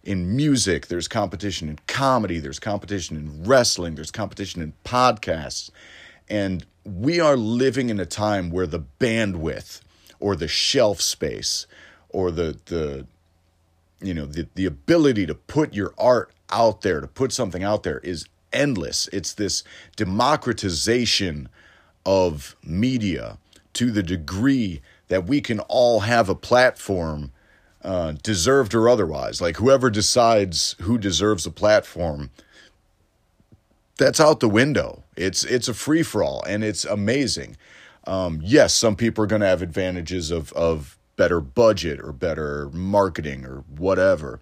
in 0.03 0.37
music, 0.37 0.89
there's 0.89 1.09
competition 1.09 1.69
in 1.69 1.79
comedy, 1.87 2.39
there's 2.39 2.61
competition 2.61 3.17
in 3.17 3.45
wrestling, 3.45 3.95
there's 3.95 4.11
competition 4.11 4.63
in 4.63 4.75
podcasts. 4.85 5.71
And 6.29 6.65
we 6.85 7.21
are 7.21 7.37
living 7.37 7.91
in 7.91 7.99
a 7.99 8.07
time 8.07 8.51
where 8.51 8.67
the 8.67 8.85
bandwidth 9.01 9.81
or 10.21 10.37
the 10.37 10.49
shelf 10.49 11.01
space 11.01 11.67
or 12.11 12.31
the 12.31 12.59
the 12.67 13.07
you 14.01 14.15
know 14.15 14.27
the, 14.27 14.47
the 14.55 14.67
ability 14.67 15.27
to 15.27 15.35
put 15.35 15.75
your 15.75 15.95
art 15.99 16.31
out 16.51 16.83
there, 16.83 17.01
to 17.01 17.09
put 17.09 17.33
something 17.33 17.65
out 17.65 17.83
there 17.83 17.99
is 18.01 18.27
endless. 18.53 19.09
It's 19.13 19.33
this 19.33 19.65
democratization 19.97 21.49
of 22.07 22.55
media 22.63 23.39
to 23.75 23.91
the 23.91 24.03
degree 24.03 24.81
that 25.09 25.27
we 25.27 25.41
can 25.41 25.61
all 25.61 26.01
have 26.01 26.29
a 26.29 26.35
platform, 26.35 27.33
uh, 27.83 28.13
deserved 28.23 28.75
or 28.75 28.89
otherwise. 28.89 29.41
Like 29.41 29.57
whoever 29.57 29.91
decides 29.91 30.75
who 30.81 30.99
deserves 30.99 31.47
a 31.47 31.51
platform, 31.51 32.31
that's 33.97 34.21
out 34.21 34.41
the 34.41 34.49
window. 34.49 35.05
It's 35.17 35.45
it's 35.45 35.69
a 35.69 35.75
free 35.75 36.03
for 36.03 36.23
all, 36.23 36.43
and 36.47 36.65
it's 36.65 36.85
amazing. 36.85 37.57
Um, 38.07 38.41
yes, 38.43 38.75
some 38.75 38.97
people 38.97 39.25
are 39.25 39.29
going 39.29 39.41
to 39.41 39.47
have 39.47 39.63
advantages 39.63 40.31
of 40.31 40.53
of 40.55 40.99
better 41.17 41.41
budget 41.41 42.01
or 42.01 42.13
better 42.13 42.69
marketing 42.73 43.45
or 43.45 43.65
whatever. 43.77 44.41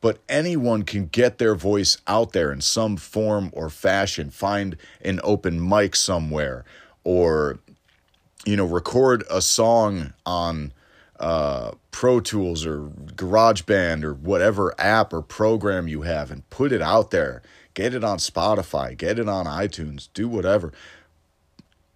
But 0.00 0.18
anyone 0.28 0.82
can 0.82 1.06
get 1.06 1.38
their 1.38 1.54
voice 1.54 1.96
out 2.06 2.32
there 2.32 2.52
in 2.52 2.60
some 2.60 2.98
form 2.98 3.50
or 3.54 3.70
fashion, 3.70 4.30
find 4.30 4.76
an 5.00 5.18
open 5.24 5.66
mic 5.66 5.96
somewhere, 5.96 6.64
or 7.04 7.58
you 8.44 8.56
know, 8.56 8.64
record 8.64 9.24
a 9.30 9.40
song 9.40 10.12
on 10.26 10.72
uh, 11.18 11.72
Pro 11.90 12.20
Tools 12.20 12.66
or 12.66 12.90
GarageBand 13.14 14.04
or 14.04 14.14
whatever 14.14 14.74
app 14.78 15.12
or 15.12 15.22
program 15.22 15.88
you 15.88 16.02
have 16.02 16.30
and 16.30 16.48
put 16.50 16.72
it 16.72 16.82
out 16.82 17.10
there. 17.10 17.42
Get 17.74 17.94
it 17.94 18.04
on 18.04 18.18
Spotify, 18.18 18.96
get 18.96 19.18
it 19.18 19.28
on 19.28 19.46
iTunes, 19.46 20.08
do 20.14 20.28
whatever. 20.28 20.72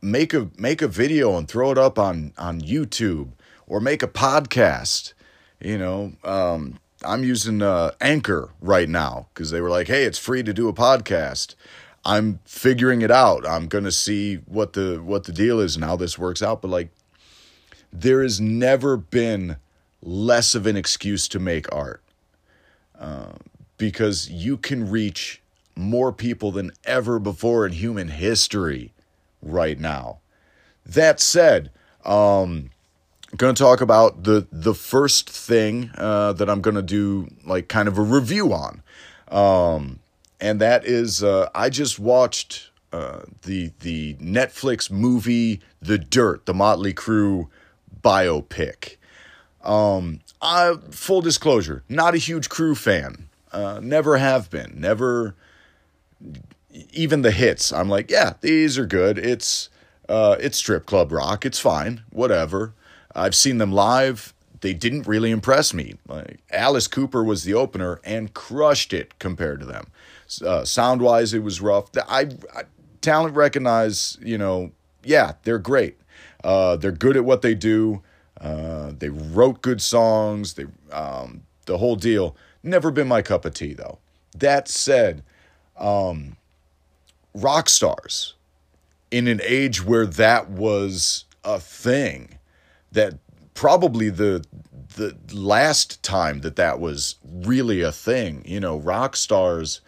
Make 0.01 0.33
a 0.33 0.51
make 0.57 0.81
a 0.81 0.89
video 0.89 1.37
and 1.37 1.49
throw 1.49 1.71
it 1.71 1.79
up 1.79 1.99
on 1.99 2.33
on 2.39 2.61
YouTube 2.61 3.31
or 3.67 3.81
make 3.81 4.03
a 4.03 4.09
podcast. 4.09 5.13
You 5.61 5.79
know, 5.79 6.13
um, 6.25 6.79
I'm 7.05 7.25
using 7.25 7.63
uh, 7.63 7.93
Anchor 8.01 8.51
right 8.61 8.89
now 8.89 9.27
because 9.35 9.51
they 9.51 9.61
were 9.61 9.71
like, 9.71 9.89
"Hey, 9.89 10.05
it's 10.05 10.19
free 10.19 10.43
to 10.45 10.53
do 10.53 10.69
a 10.69 10.73
podcast." 10.73 11.55
I'm 12.09 12.41
figuring 12.47 13.03
it 13.03 13.11
out. 13.11 13.47
I'm 13.47 13.69
going 13.69 13.85
to 13.85 13.93
see 13.93 14.37
what 14.47 14.73
the 14.73 15.03
what 15.03 15.25
the 15.25 15.33
deal 15.33 15.61
is 15.61 15.77
and 15.77 15.85
how 15.85 15.97
this 15.97 16.19
works 16.19 16.43
out, 16.43 16.63
but 16.63 16.69
like 16.69 16.89
there 17.93 18.23
has 18.23 18.41
never 18.41 18.97
been 18.97 19.57
less 20.03 20.55
of 20.55 20.67
an 20.67 20.75
excuse 20.77 21.29
to 21.29 21.39
make 21.39 21.71
art. 21.73 22.03
Uh, 22.99 23.33
because 23.77 24.29
you 24.31 24.57
can 24.57 24.91
reach 24.91 25.41
more 25.77 26.11
people 26.11 26.51
than 26.51 26.73
ever 26.85 27.19
before 27.19 27.65
in 27.65 27.73
human 27.73 28.09
history 28.09 28.93
right 29.41 29.79
now. 29.79 30.19
That 30.85 31.21
said, 31.21 31.71
um, 32.05 32.71
I'm 33.31 33.37
going 33.37 33.55
to 33.55 33.63
talk 33.63 33.83
about 33.83 34.25
the 34.25 34.47
the 34.51 34.75
first 34.75 35.29
thing 35.29 35.91
uh, 35.99 36.33
that 36.33 36.49
I'm 36.49 36.63
going 36.63 36.75
to 36.75 36.83
do, 36.83 37.29
like 37.45 37.69
kind 37.69 37.87
of 37.87 37.99
a 37.99 38.03
review 38.03 38.53
on. 38.55 38.83
Um, 39.29 39.99
and 40.41 40.61
that 40.61 40.85
is 40.85 41.23
uh, 41.23 41.49
I 41.55 41.71
just 41.71 41.99
watched 41.99 42.71
uh, 42.93 43.23
the 43.43 43.73
the 43.81 44.15
Netflix 44.15 44.91
movie 44.91 45.61
The 45.81 45.99
Dirt, 45.99 46.47
the 46.47 46.55
Motley 46.55 46.95
Crue 46.95 47.49
biopic. 48.03 48.97
Um, 49.63 50.21
I 50.41 50.77
full 50.91 51.21
disclosure, 51.21 51.83
not 51.89 52.15
a 52.15 52.19
huge 52.19 52.49
Crue 52.49 52.77
fan. 52.77 53.29
Uh, 53.53 53.81
never 53.83 54.19
have 54.19 54.51
been. 54.51 54.75
Never. 54.77 55.35
Even 56.93 57.23
the 57.23 57.31
hits, 57.31 57.73
I'm 57.73 57.89
like, 57.89 58.11
yeah, 58.11 58.35
these 58.41 58.79
are 58.79 58.87
good. 58.87 59.19
It's 59.19 59.69
uh, 60.09 60.37
it's 60.39 60.59
strip 60.59 60.87
club 60.87 61.13
rock. 61.13 61.45
It's 61.45 61.59
fine. 61.59 62.03
Whatever. 62.11 62.73
I've 63.15 63.35
seen 63.35 63.59
them 63.59 63.73
live. 63.73 64.33
They 64.61 64.75
didn't 64.75 65.07
really 65.07 65.31
impress 65.31 65.75
me. 65.75 65.95
Like 66.07 66.41
Alice 66.51 66.87
Cooper 66.87 67.25
was 67.25 67.45
the 67.45 67.55
opener 67.55 68.01
and 68.05 68.33
crushed 68.35 68.93
it 68.93 69.19
compared 69.19 69.61
to 69.61 69.67
them. 69.67 69.89
Uh, 70.45 70.65
sound 70.65 71.01
wise, 71.01 71.33
it 71.33 71.43
was 71.43 71.61
rough. 71.61 71.91
I, 72.09 72.29
I 72.55 72.63
talent 73.01 73.35
recognize, 73.35 74.19
you 74.21 74.39
know, 74.39 74.73
yeah, 75.03 75.33
they're 75.45 75.59
great. 75.59 75.99
Uh, 76.45 76.77
they're 76.77 76.93
good 76.93 77.17
at 77.17 77.25
what 77.25 77.43
they 77.43 77.55
do. 77.55 78.03
Uh, 78.41 78.93
they 78.97 79.09
wrote 79.09 79.63
good 79.63 79.81
songs. 79.81 80.55
They 80.55 80.67
um, 80.93 81.43
the 81.67 81.79
whole 81.79 81.97
deal. 81.97 82.37
Never 82.63 82.91
been 82.91 83.09
my 83.09 83.23
cup 83.23 83.45
of 83.45 83.55
tea 83.55 83.75
though. 83.75 83.99
That 84.37 84.69
said, 84.69 85.23
um, 85.79 86.37
rock 87.35 87.69
stars 87.69 88.35
in 89.11 89.27
an 89.27 89.41
age 89.43 89.85
where 89.85 90.07
that 90.07 90.51
was 90.51 91.25
a 91.45 91.59
thing, 91.59 92.39
that 92.93 93.15
probably 93.55 94.11
the 94.11 94.45
the 94.97 95.17
last 95.33 96.03
time 96.03 96.41
that 96.41 96.57
that 96.57 96.81
was 96.81 97.17
really 97.25 97.81
a 97.81 97.93
thing. 97.93 98.43
You 98.47 98.61
know, 98.61 98.77
rock 98.77 99.17
stars 99.17 99.81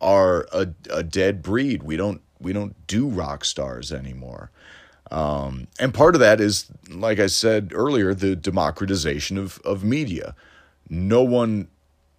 are 0.00 0.46
a, 0.52 0.68
a 0.90 1.02
dead 1.02 1.42
breed. 1.42 1.82
We 1.82 1.96
don't 1.96 2.20
we 2.40 2.52
don't 2.52 2.86
do 2.86 3.08
rock 3.08 3.44
stars 3.44 3.92
anymore. 3.92 4.50
Um, 5.10 5.68
and 5.78 5.94
part 5.94 6.14
of 6.14 6.20
that 6.20 6.40
is, 6.40 6.66
like 6.90 7.18
I 7.18 7.26
said 7.26 7.72
earlier, 7.74 8.14
the 8.14 8.34
democratization 8.34 9.38
of, 9.38 9.60
of 9.64 9.84
media. 9.84 10.34
No 10.88 11.22
one 11.22 11.68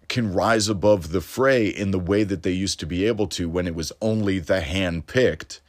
can 0.08 0.32
rise 0.32 0.68
above 0.68 1.10
the 1.10 1.20
fray 1.20 1.66
in 1.66 1.90
the 1.90 1.98
way 1.98 2.24
that 2.24 2.42
they 2.42 2.52
used 2.52 2.78
to 2.80 2.86
be 2.86 3.04
able 3.04 3.26
to 3.26 3.48
when 3.48 3.66
it 3.66 3.74
was 3.74 3.92
only 4.00 4.38
the 4.38 4.60
hand 4.60 5.06
picked 5.06 5.60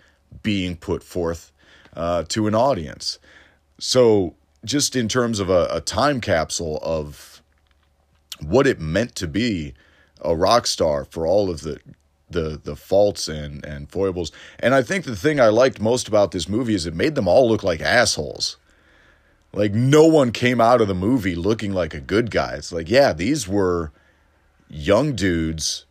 being 0.44 0.76
put 0.76 1.04
forth 1.04 1.52
uh, 1.96 2.24
to 2.30 2.48
an 2.48 2.56
audience. 2.56 3.20
So, 3.80 4.36
just 4.64 4.96
in 4.96 5.08
terms 5.08 5.40
of 5.40 5.50
a, 5.50 5.68
a 5.72 5.82
time 5.82 6.20
capsule 6.22 6.80
of 6.82 7.42
what 8.42 8.68
it 8.68 8.80
meant 8.80 9.16
to 9.16 9.28
be 9.28 9.74
a 10.22 10.36
rock 10.36 10.68
star 10.68 11.06
for 11.06 11.26
all 11.26 11.50
of 11.50 11.62
the 11.62 11.80
the 12.30 12.60
the 12.64 12.76
faults 12.76 13.28
and 13.28 13.64
and 13.66 13.90
foibles. 13.90 14.32
And 14.60 14.74
I 14.74 14.82
think 14.82 15.06
the 15.06 15.16
thing 15.16 15.40
I 15.40 15.48
liked 15.48 15.80
most 15.80 16.08
about 16.08 16.32
this 16.32 16.50
movie 16.50 16.76
is 16.76 16.86
it 16.86 16.94
made 16.94 17.16
them 17.16 17.28
all 17.28 17.48
look 17.48 17.64
like 17.64 17.82
assholes. 17.82 18.58
Like 19.54 19.74
no 19.74 20.06
one 20.06 20.32
came 20.32 20.62
out 20.62 20.82
of 20.82 20.88
the 20.88 20.94
movie 20.94 21.36
looking 21.36 21.74
like 21.74 21.94
a 21.94 22.02
good 22.02 22.32
guy. 22.32 22.56
It's 22.56 22.72
like, 22.72 22.90
yeah, 22.90 23.14
these 23.14 23.48
were 23.48 23.92
young 24.70 25.16
dudes 25.16 25.86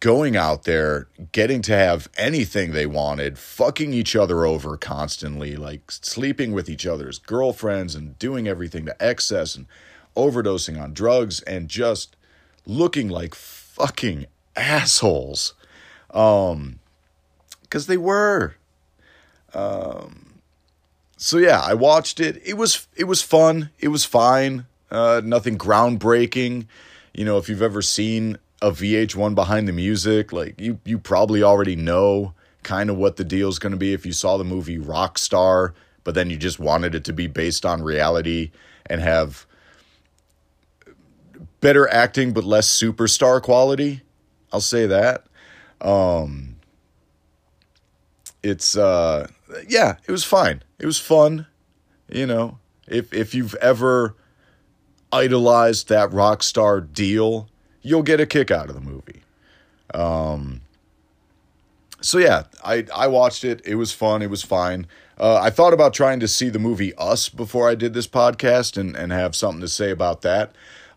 going 0.00 0.36
out 0.36 0.64
there, 0.64 1.08
getting 1.32 1.62
to 1.62 1.74
have 1.74 2.08
anything 2.16 2.72
they 2.72 2.86
wanted, 2.86 3.38
fucking 3.38 3.94
each 3.94 4.14
other 4.14 4.44
over 4.44 4.76
constantly, 4.76 5.56
like 5.56 5.90
sleeping 5.90 6.52
with 6.52 6.68
each 6.68 6.86
other's 6.86 7.18
girlfriends 7.18 7.94
and 7.94 8.18
doing 8.18 8.46
everything 8.46 8.84
to 8.84 9.02
excess 9.02 9.56
and 9.56 9.66
overdosing 10.14 10.80
on 10.80 10.92
drugs 10.92 11.40
and 11.42 11.68
just 11.68 12.16
looking 12.66 13.08
like 13.08 13.34
fucking 13.34 14.26
assholes. 14.58 15.54
Um, 16.10 16.80
because 17.62 17.86
they 17.86 17.96
were. 17.96 18.54
Um, 19.54 20.40
so 21.16 21.38
yeah, 21.38 21.60
I 21.60 21.74
watched 21.74 22.20
it. 22.20 22.40
It 22.44 22.54
was 22.54 22.86
it 22.96 23.04
was 23.04 23.22
fun. 23.22 23.70
It 23.78 23.88
was 23.88 24.04
fine. 24.04 24.66
Uh, 24.90 25.20
nothing 25.24 25.58
groundbreaking. 25.58 26.66
You 27.12 27.24
know, 27.24 27.36
if 27.38 27.48
you've 27.48 27.62
ever 27.62 27.82
seen 27.82 28.38
a 28.62 28.70
VH1 28.70 29.34
behind 29.34 29.68
the 29.68 29.72
music, 29.72 30.32
like 30.32 30.58
you 30.60 30.80
you 30.84 30.98
probably 30.98 31.42
already 31.42 31.76
know 31.76 32.34
kind 32.62 32.90
of 32.90 32.96
what 32.96 33.16
the 33.16 33.24
deal's 33.24 33.58
going 33.58 33.72
to 33.72 33.78
be 33.78 33.92
if 33.92 34.04
you 34.06 34.12
saw 34.12 34.36
the 34.36 34.44
movie 34.44 34.78
Rockstar, 34.78 35.72
but 36.04 36.14
then 36.14 36.30
you 36.30 36.36
just 36.36 36.58
wanted 36.58 36.94
it 36.94 37.04
to 37.04 37.12
be 37.12 37.26
based 37.26 37.64
on 37.66 37.82
reality 37.82 38.50
and 38.86 39.00
have 39.00 39.46
better 41.60 41.88
acting 41.88 42.32
but 42.32 42.44
less 42.44 42.68
superstar 42.68 43.42
quality. 43.42 44.02
I'll 44.52 44.60
say 44.60 44.86
that. 44.86 45.24
Um 45.80 46.56
it's 48.42 48.76
uh 48.76 49.28
yeah, 49.68 49.96
it 50.06 50.12
was 50.12 50.24
fine. 50.24 50.62
It 50.78 50.86
was 50.86 50.98
fun. 50.98 51.46
You 52.10 52.26
know, 52.26 52.58
if 52.86 53.12
if 53.12 53.34
you've 53.34 53.54
ever 53.56 54.16
idolized 55.12 55.88
that 55.88 56.12
rock 56.12 56.42
star 56.42 56.80
deal, 56.80 57.48
you'll 57.82 58.02
get 58.02 58.20
a 58.20 58.26
kick 58.26 58.50
out 58.50 58.68
of 58.68 58.74
the 58.74 58.80
movie. 58.80 59.22
Um, 59.94 60.60
so 62.00 62.18
yeah, 62.18 62.44
I 62.64 62.86
I 62.94 63.08
watched 63.08 63.44
it. 63.44 63.62
It 63.64 63.76
was 63.76 63.92
fun. 63.92 64.22
It 64.22 64.30
was 64.30 64.42
fine. 64.42 64.86
Uh, 65.18 65.40
I 65.40 65.50
thought 65.50 65.72
about 65.72 65.94
trying 65.94 66.20
to 66.20 66.28
see 66.28 66.48
the 66.48 66.60
movie 66.60 66.94
Us 66.96 67.28
before 67.28 67.68
I 67.68 67.74
did 67.74 67.94
this 67.94 68.06
podcast 68.06 68.76
and 68.76 68.96
and 68.96 69.12
have 69.12 69.34
something 69.34 69.60
to 69.60 69.68
say 69.68 69.90
about 69.90 70.22
that. 70.22 70.52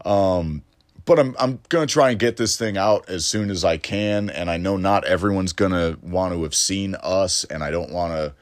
Um, 0.05 0.63
but 1.05 1.20
I'm 1.20 1.36
I'm 1.39 1.60
gonna 1.70 1.88
try 1.88 2.12
and 2.12 2.20
get 2.20 2.38
this 2.38 2.58
thing 2.58 2.77
out 2.77 3.10
as 3.10 3.25
soon 3.25 3.50
as 3.50 3.63
I 3.63 3.77
can. 3.77 4.29
And 4.29 4.50
I 4.50 4.58
know 4.58 4.77
not 4.77 5.05
everyone's 5.05 5.53
gonna 5.53 5.98
want 6.01 6.34
to 6.34 6.43
have 6.43 6.55
seen 6.55 6.96
Us, 7.01 7.43
and 7.46 7.63
I 7.63 7.72
don't 7.72 7.91
want 7.91 8.13
to 8.13 8.34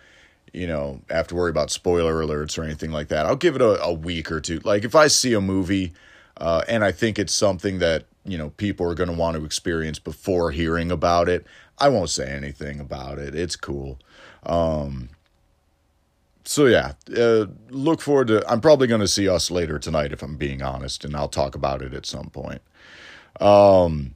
you 0.53 0.67
know, 0.67 1.01
have 1.09 1.27
to 1.27 1.35
worry 1.35 1.49
about 1.49 1.71
spoiler 1.71 2.23
alerts 2.23 2.57
or 2.57 2.63
anything 2.63 2.91
like 2.91 3.09
that. 3.09 3.25
I'll 3.25 3.35
give 3.35 3.55
it 3.55 3.61
a, 3.61 3.81
a 3.81 3.93
week 3.93 4.31
or 4.31 4.41
two. 4.41 4.59
Like 4.59 4.83
if 4.83 4.95
I 4.95 5.07
see 5.07 5.33
a 5.33 5.41
movie 5.41 5.93
uh, 6.37 6.63
and 6.67 6.83
I 6.83 6.91
think 6.91 7.19
it's 7.19 7.33
something 7.33 7.79
that, 7.79 8.05
you 8.25 8.37
know, 8.37 8.49
people 8.51 8.89
are 8.89 8.95
to 8.95 9.15
want 9.15 9.37
to 9.37 9.45
experience 9.45 9.99
before 9.99 10.51
hearing 10.51 10.91
about 10.91 11.29
it, 11.29 11.45
I 11.77 11.89
won't 11.89 12.09
say 12.09 12.29
anything 12.29 12.79
about 12.79 13.19
it. 13.19 13.35
It's 13.35 13.55
cool. 13.55 13.99
Um, 14.43 15.09
so 16.49 16.65
yeah, 16.65 16.93
uh, 17.15 17.45
look 17.69 18.01
forward 18.01 18.27
to. 18.27 18.49
I'm 18.49 18.61
probably 18.61 18.87
going 18.87 19.01
to 19.01 19.07
see 19.07 19.29
us 19.29 19.51
later 19.51 19.77
tonight, 19.79 20.11
if 20.11 20.23
I'm 20.23 20.35
being 20.37 20.61
honest, 20.61 21.05
and 21.05 21.15
I'll 21.15 21.29
talk 21.29 21.55
about 21.55 21.81
it 21.81 21.93
at 21.93 22.05
some 22.05 22.29
point. 22.29 22.61
Um. 23.39 24.15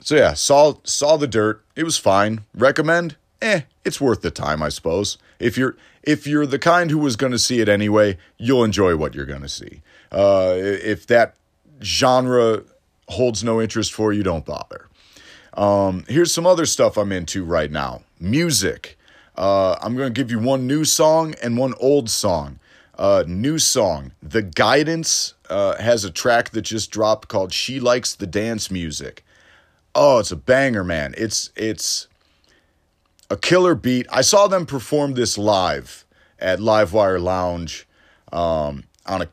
So 0.00 0.16
yeah, 0.16 0.34
saw 0.34 0.74
saw 0.84 1.16
the 1.16 1.26
dirt. 1.26 1.64
It 1.76 1.84
was 1.84 1.98
fine. 1.98 2.44
Recommend? 2.54 3.16
eh, 3.42 3.62
it's 3.84 4.00
worth 4.00 4.22
the 4.22 4.30
time, 4.30 4.62
I 4.62 4.70
suppose. 4.70 5.18
If 5.38 5.58
you're 5.58 5.76
if 6.02 6.26
you're 6.26 6.46
the 6.46 6.58
kind 6.58 6.90
who 6.90 6.98
was 6.98 7.16
going 7.16 7.32
to 7.32 7.38
see 7.38 7.60
it 7.60 7.68
anyway, 7.68 8.16
you'll 8.38 8.64
enjoy 8.64 8.96
what 8.96 9.14
you're 9.14 9.26
going 9.26 9.42
to 9.42 9.48
see. 9.48 9.82
Uh, 10.10 10.54
if 10.56 11.06
that 11.08 11.34
genre 11.82 12.62
holds 13.08 13.44
no 13.44 13.60
interest 13.60 13.92
for 13.92 14.12
you, 14.12 14.22
don't 14.22 14.46
bother. 14.46 14.88
Um, 15.54 16.04
here's 16.08 16.32
some 16.32 16.46
other 16.46 16.64
stuff 16.64 16.96
I'm 16.96 17.12
into 17.12 17.44
right 17.44 17.70
now. 17.70 18.02
Music. 18.18 18.96
Uh, 19.36 19.76
I'm 19.80 19.96
going 19.96 20.12
to 20.12 20.20
give 20.20 20.30
you 20.30 20.38
one 20.38 20.66
new 20.66 20.84
song 20.84 21.34
and 21.42 21.56
one 21.56 21.74
old 21.80 22.10
song. 22.10 22.58
Uh, 22.98 23.24
new 23.26 23.58
song. 23.58 24.12
The 24.22 24.42
Guidance 24.42 25.34
uh, 25.48 25.76
has 25.78 26.04
a 26.04 26.10
track 26.10 26.50
that 26.50 26.62
just 26.62 26.90
dropped 26.90 27.28
called 27.28 27.52
"She 27.52 27.80
Likes 27.80 28.14
the 28.14 28.26
Dance 28.26 28.70
Music." 28.70 29.24
Oh, 29.94 30.18
it's 30.18 30.30
a 30.30 30.36
banger, 30.36 30.84
man. 30.84 31.14
It's 31.16 31.50
it's 31.56 32.08
a 33.30 33.36
killer 33.36 33.74
beat. 33.74 34.06
I 34.10 34.20
saw 34.20 34.46
them 34.46 34.66
perform 34.66 35.14
this 35.14 35.38
live 35.38 36.04
at 36.38 36.58
Livewire 36.58 37.20
Lounge 37.20 37.88
um, 38.30 38.84
on 39.06 39.22
a, 39.22 39.28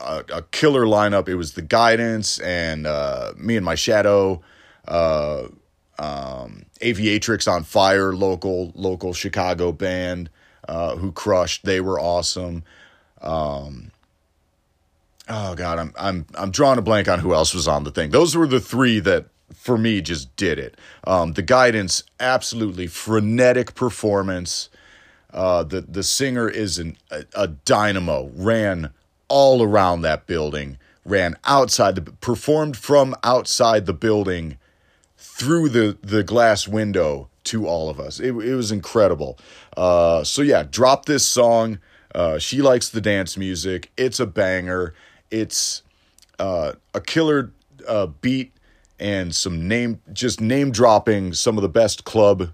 a, 0.00 0.24
a 0.32 0.42
killer 0.50 0.84
lineup. 0.84 1.28
It 1.28 1.36
was 1.36 1.52
the 1.52 1.62
Guidance 1.62 2.40
and 2.40 2.86
uh, 2.86 3.32
me 3.36 3.56
and 3.56 3.64
my 3.64 3.76
Shadow, 3.76 4.42
uh, 4.88 5.44
um, 5.98 6.66
Aviatrix 6.80 7.50
on 7.50 7.64
Fire, 7.64 8.12
local 8.12 8.72
local 8.74 9.12
Chicago 9.12 9.72
band 9.72 10.30
uh, 10.68 10.96
who 10.96 11.12
crushed. 11.12 11.64
They 11.64 11.80
were 11.80 12.00
awesome. 12.00 12.64
Um, 13.20 13.90
oh 15.28 15.54
God, 15.54 15.78
I'm 15.78 15.92
I'm 15.98 16.26
I'm 16.34 16.50
drawing 16.50 16.78
a 16.78 16.82
blank 16.82 17.08
on 17.08 17.20
who 17.20 17.34
else 17.34 17.54
was 17.54 17.68
on 17.68 17.84
the 17.84 17.90
thing. 17.90 18.10
Those 18.10 18.36
were 18.36 18.46
the 18.46 18.60
three 18.60 19.00
that 19.00 19.26
for 19.54 19.78
me 19.78 20.00
just 20.00 20.34
did 20.36 20.58
it. 20.58 20.76
Um, 21.06 21.34
the 21.34 21.42
guidance, 21.42 22.02
absolutely 22.18 22.86
frenetic 22.86 23.74
performance. 23.74 24.68
Uh, 25.32 25.62
the 25.64 25.80
the 25.80 26.02
singer 26.02 26.48
is 26.48 26.78
an, 26.78 26.96
a, 27.10 27.24
a, 27.34 27.48
dynamo. 27.48 28.30
Ran 28.34 28.90
all 29.28 29.62
around 29.62 30.02
that 30.02 30.26
building. 30.26 30.78
Ran 31.04 31.36
outside 31.44 31.96
the 31.96 32.02
performed 32.02 32.76
from 32.76 33.14
outside 33.22 33.86
the 33.86 33.92
building 33.92 34.58
through 35.24 35.70
the 35.70 35.96
the 36.02 36.22
glass 36.22 36.68
window 36.68 37.28
to 37.44 37.66
all 37.66 37.88
of 37.88 37.98
us. 37.98 38.20
It, 38.20 38.32
it 38.34 38.54
was 38.54 38.70
incredible. 38.70 39.38
Uh, 39.76 40.22
so 40.22 40.42
yeah, 40.42 40.62
drop 40.62 41.06
this 41.06 41.26
song. 41.26 41.78
Uh, 42.14 42.38
she 42.38 42.62
likes 42.62 42.88
the 42.88 43.00
dance 43.00 43.36
music. 43.36 43.90
It's 43.96 44.20
a 44.20 44.26
banger. 44.26 44.94
It's 45.30 45.82
uh, 46.38 46.72
a 46.92 47.00
killer 47.00 47.52
uh, 47.88 48.06
beat 48.06 48.52
and 49.00 49.34
some 49.34 49.66
name 49.66 50.00
just 50.12 50.40
name 50.40 50.70
dropping 50.70 51.32
some 51.32 51.58
of 51.58 51.62
the 51.62 51.68
best 51.68 52.04
club 52.04 52.52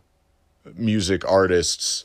music 0.75 1.29
artists 1.29 2.05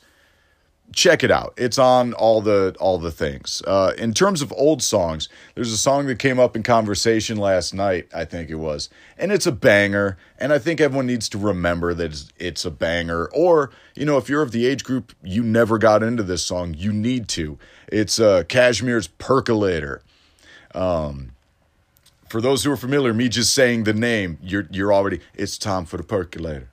check 0.94 1.24
it 1.24 1.32
out 1.32 1.54
it's 1.58 1.78
on 1.78 2.14
all 2.14 2.42
the 2.42 2.76
all 2.80 2.98
the 2.98 3.12
things 3.12 3.62
uh, 3.68 3.92
in 3.98 4.14
terms 4.14 4.42
of 4.42 4.54
old 4.54 4.82
songs 4.82 5.28
there's 5.54 5.72
a 5.72 5.78
song 5.78 6.06
that 6.08 6.20
came 6.20 6.40
up 6.40 6.56
in 6.56 6.64
conversation 6.64 7.38
last 7.38 7.74
night 7.74 8.08
i 8.14 8.24
think 8.24 8.50
it 8.50 8.56
was 8.56 8.90
and 9.18 9.32
it's 9.32 9.46
a 9.46 9.52
banger 9.52 10.18
and 10.40 10.54
i 10.54 10.60
think 10.60 10.80
everyone 10.80 11.06
needs 11.06 11.28
to 11.28 11.38
remember 11.38 11.94
that 11.94 12.12
it's, 12.12 12.32
it's 12.38 12.66
a 12.66 12.72
banger 12.72 13.26
or 13.34 13.72
you 13.96 14.06
know 14.06 14.18
if 14.18 14.30
you're 14.30 14.42
of 14.42 14.52
the 14.52 14.66
age 14.66 14.84
group 14.84 15.14
you 15.22 15.44
never 15.44 15.78
got 15.78 16.02
into 16.02 16.24
this 16.24 16.44
song 16.44 16.74
you 16.78 16.94
need 16.94 17.28
to 17.28 17.58
it's 17.88 18.20
uh, 18.20 18.44
Cajmere's 18.44 19.08
percolator 19.08 20.02
um, 20.74 21.32
for 22.30 22.42
those 22.42 22.64
who 22.64 22.72
are 22.72 22.78
familiar, 22.78 23.14
me 23.14 23.30
just 23.30 23.54
saying 23.54 23.86
the 23.86 23.94
name, 23.94 24.38
you're 24.42 24.68
you're 24.70 24.94
already. 24.94 25.22
It's 25.34 25.58
time 25.58 25.86
for 25.86 25.98
the 25.98 26.04
percolator. 26.04 26.70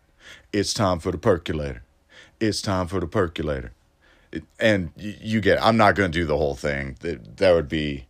It's 0.52 0.74
time 0.74 0.98
for 0.98 1.12
the 1.12 1.18
percolator. 1.18 1.82
It's 2.40 2.60
time 2.60 2.88
for 2.88 3.00
the 3.00 3.06
percolator. 3.06 3.72
And 4.58 4.90
you, 4.96 5.14
you 5.20 5.40
get. 5.40 5.62
I'm 5.62 5.76
not 5.76 5.94
going 5.94 6.10
to 6.10 6.18
do 6.18 6.24
the 6.24 6.36
whole 6.36 6.54
thing. 6.54 6.96
That 7.00 7.36
that 7.38 7.52
would 7.52 7.68
be 7.68 8.06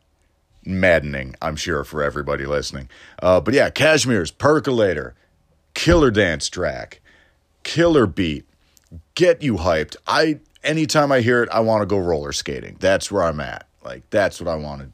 maddening. 0.64 1.34
I'm 1.42 1.56
sure 1.56 1.84
for 1.84 2.02
everybody 2.02 2.46
listening. 2.46 2.88
Uh, 3.20 3.40
but 3.40 3.54
yeah, 3.54 3.70
Cajmere's 3.70 4.30
percolator, 4.30 5.14
killer 5.74 6.10
dance 6.10 6.48
track, 6.48 7.00
killer 7.64 8.06
beat, 8.06 8.46
get 9.14 9.42
you 9.42 9.54
hyped. 9.54 9.96
I 10.06 10.40
anytime 10.62 11.12
I 11.12 11.20
hear 11.20 11.42
it, 11.42 11.48
I 11.50 11.60
want 11.60 11.82
to 11.82 11.86
go 11.86 11.98
roller 11.98 12.32
skating. 12.32 12.76
That's 12.80 13.10
where 13.10 13.24
I'm 13.24 13.40
at. 13.40 13.66
Like 13.84 14.08
that's 14.10 14.40
what 14.40 14.48
I 14.48 14.56
want 14.56 14.80
to 14.80 14.86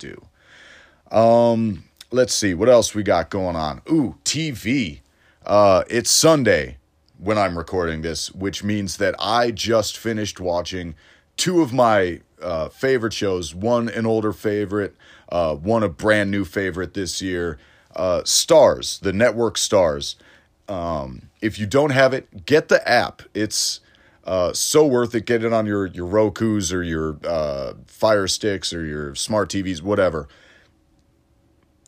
do. 1.12 1.16
Um, 1.16 1.84
let's 2.10 2.34
see 2.34 2.54
what 2.54 2.68
else 2.68 2.94
we 2.94 3.02
got 3.02 3.30
going 3.30 3.56
on. 3.56 3.82
Ooh, 3.90 4.16
TV. 4.24 5.00
Uh, 5.46 5.84
it's 5.88 6.10
Sunday 6.10 6.76
when 7.18 7.38
I'm 7.38 7.56
recording 7.56 8.02
this, 8.02 8.30
which 8.32 8.62
means 8.62 8.98
that 8.98 9.14
I 9.18 9.50
just 9.50 9.96
finished 9.96 10.40
watching 10.40 10.94
two 11.38 11.62
of 11.62 11.72
my 11.72 12.20
uh, 12.42 12.68
favorite 12.68 13.14
shows. 13.14 13.54
One 13.54 13.88
an 13.88 14.04
older 14.04 14.34
favorite, 14.34 14.94
uh, 15.30 15.54
one 15.54 15.82
a 15.82 15.88
brand 15.88 16.30
new 16.30 16.44
favorite 16.44 16.92
this 16.92 17.22
year. 17.22 17.58
Uh, 17.96 18.20
Starz, 18.24 19.00
the 19.00 19.14
network 19.14 19.56
Starz. 19.56 20.16
Um, 20.68 21.30
if 21.40 21.58
you 21.58 21.66
don't 21.66 21.90
have 21.90 22.12
it, 22.12 22.44
get 22.44 22.68
the 22.68 22.86
app. 22.86 23.22
It's 23.32 23.80
uh, 24.24 24.52
so 24.52 24.86
worth 24.86 25.14
it. 25.14 25.24
Get 25.24 25.42
it 25.42 25.54
on 25.54 25.64
your 25.64 25.86
your 25.86 26.06
Roku's 26.06 26.70
or 26.72 26.82
your 26.82 27.18
uh, 27.24 27.72
Fire 27.86 28.28
Sticks 28.28 28.74
or 28.74 28.84
your 28.84 29.14
smart 29.14 29.48
TVs, 29.48 29.80
whatever. 29.80 30.28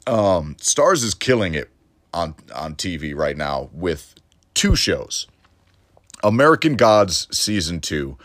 Um, 0.06 0.54
Starz 0.56 1.04
is 1.04 1.14
killing 1.14 1.54
it 1.54 1.68
on 2.14 2.34
on 2.54 2.74
TV 2.76 3.14
right 3.14 3.36
now 3.36 3.68
with 3.72 4.14
two 4.54 4.74
shows. 4.74 5.26
American 6.22 6.76
Gods 6.76 7.28
season 7.30 7.80
two, 7.80 8.16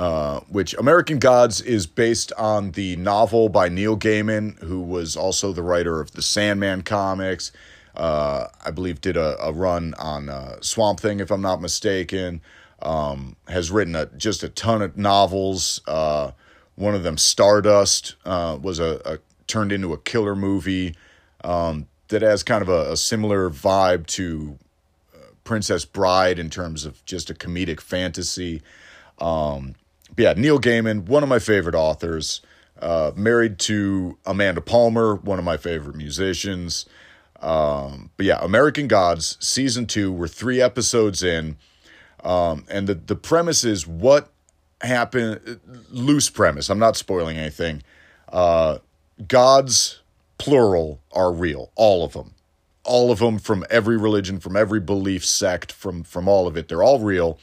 uh, 0.00 0.40
which 0.48 0.72
American 0.78 1.18
Gods 1.18 1.60
is 1.60 1.86
based 1.86 2.32
on 2.38 2.70
the 2.70 2.96
novel 2.96 3.50
by 3.50 3.68
Neil 3.68 3.98
Gaiman, 3.98 4.58
who 4.60 4.80
was 4.80 5.14
also 5.14 5.52
the 5.52 5.62
writer 5.62 6.00
of 6.00 6.12
the 6.12 6.22
Sandman 6.22 6.80
comics. 6.80 7.52
uh, 7.94 8.46
I 8.64 8.70
believe 8.70 9.02
did 9.02 9.18
a, 9.18 9.36
a 9.44 9.52
run 9.52 9.92
on 9.98 10.30
uh, 10.30 10.56
Swamp 10.62 11.00
Thing, 11.00 11.20
if 11.20 11.30
I'm 11.30 11.42
not 11.42 11.60
mistaken. 11.60 12.40
Um, 12.80 13.36
has 13.46 13.70
written 13.70 13.94
a, 13.94 14.06
just 14.06 14.42
a 14.42 14.48
ton 14.48 14.80
of 14.80 14.96
novels. 14.96 15.82
Uh, 15.86 16.30
one 16.76 16.94
of 16.94 17.02
them, 17.02 17.18
Stardust, 17.18 18.14
uh, 18.24 18.56
was 18.58 18.78
a, 18.78 19.02
a, 19.04 19.18
turned 19.48 19.70
into 19.70 19.92
a 19.92 19.98
killer 19.98 20.34
movie 20.34 20.94
um, 21.44 21.88
that 22.08 22.22
has 22.22 22.42
kind 22.42 22.62
of 22.62 22.70
a, 22.70 22.92
a 22.92 22.96
similar 22.96 23.50
vibe 23.50 24.06
to 24.06 24.58
Princess 25.44 25.84
Bride 25.84 26.38
in 26.38 26.48
terms 26.48 26.86
of 26.86 27.04
just 27.04 27.28
a 27.28 27.34
comedic 27.34 27.82
fantasy. 27.82 28.62
Um, 29.18 29.74
yeah, 30.20 30.34
Neil 30.36 30.60
Gaiman, 30.60 31.06
one 31.06 31.22
of 31.22 31.28
my 31.28 31.38
favorite 31.38 31.74
authors. 31.74 32.42
Uh, 32.80 33.12
married 33.14 33.58
to 33.58 34.16
Amanda 34.24 34.60
Palmer, 34.60 35.16
one 35.16 35.38
of 35.38 35.44
my 35.44 35.58
favorite 35.58 35.96
musicians. 35.96 36.86
Um, 37.40 38.10
but 38.16 38.26
yeah, 38.26 38.38
American 38.42 38.86
Gods 38.86 39.36
season 39.40 39.86
two. 39.86 40.12
We're 40.12 40.28
three 40.28 40.60
episodes 40.60 41.22
in, 41.22 41.56
um, 42.22 42.64
and 42.70 42.86
the 42.86 42.94
the 42.94 43.16
premise 43.16 43.64
is 43.64 43.86
what 43.86 44.30
happened. 44.82 45.60
Loose 45.90 46.30
premise. 46.30 46.70
I'm 46.70 46.78
not 46.78 46.96
spoiling 46.96 47.36
anything. 47.36 47.82
Uh, 48.30 48.78
gods, 49.26 50.00
plural, 50.38 51.00
are 51.12 51.32
real. 51.32 51.70
All 51.76 52.04
of 52.04 52.12
them, 52.12 52.34
all 52.84 53.10
of 53.10 53.18
them 53.18 53.38
from 53.38 53.64
every 53.70 53.96
religion, 53.96 54.38
from 54.40 54.56
every 54.56 54.80
belief 54.80 55.24
sect, 55.24 55.72
from 55.72 56.02
from 56.02 56.28
all 56.28 56.46
of 56.46 56.56
it. 56.56 56.68
They're 56.68 56.82
all 56.82 57.00
real, 57.00 57.38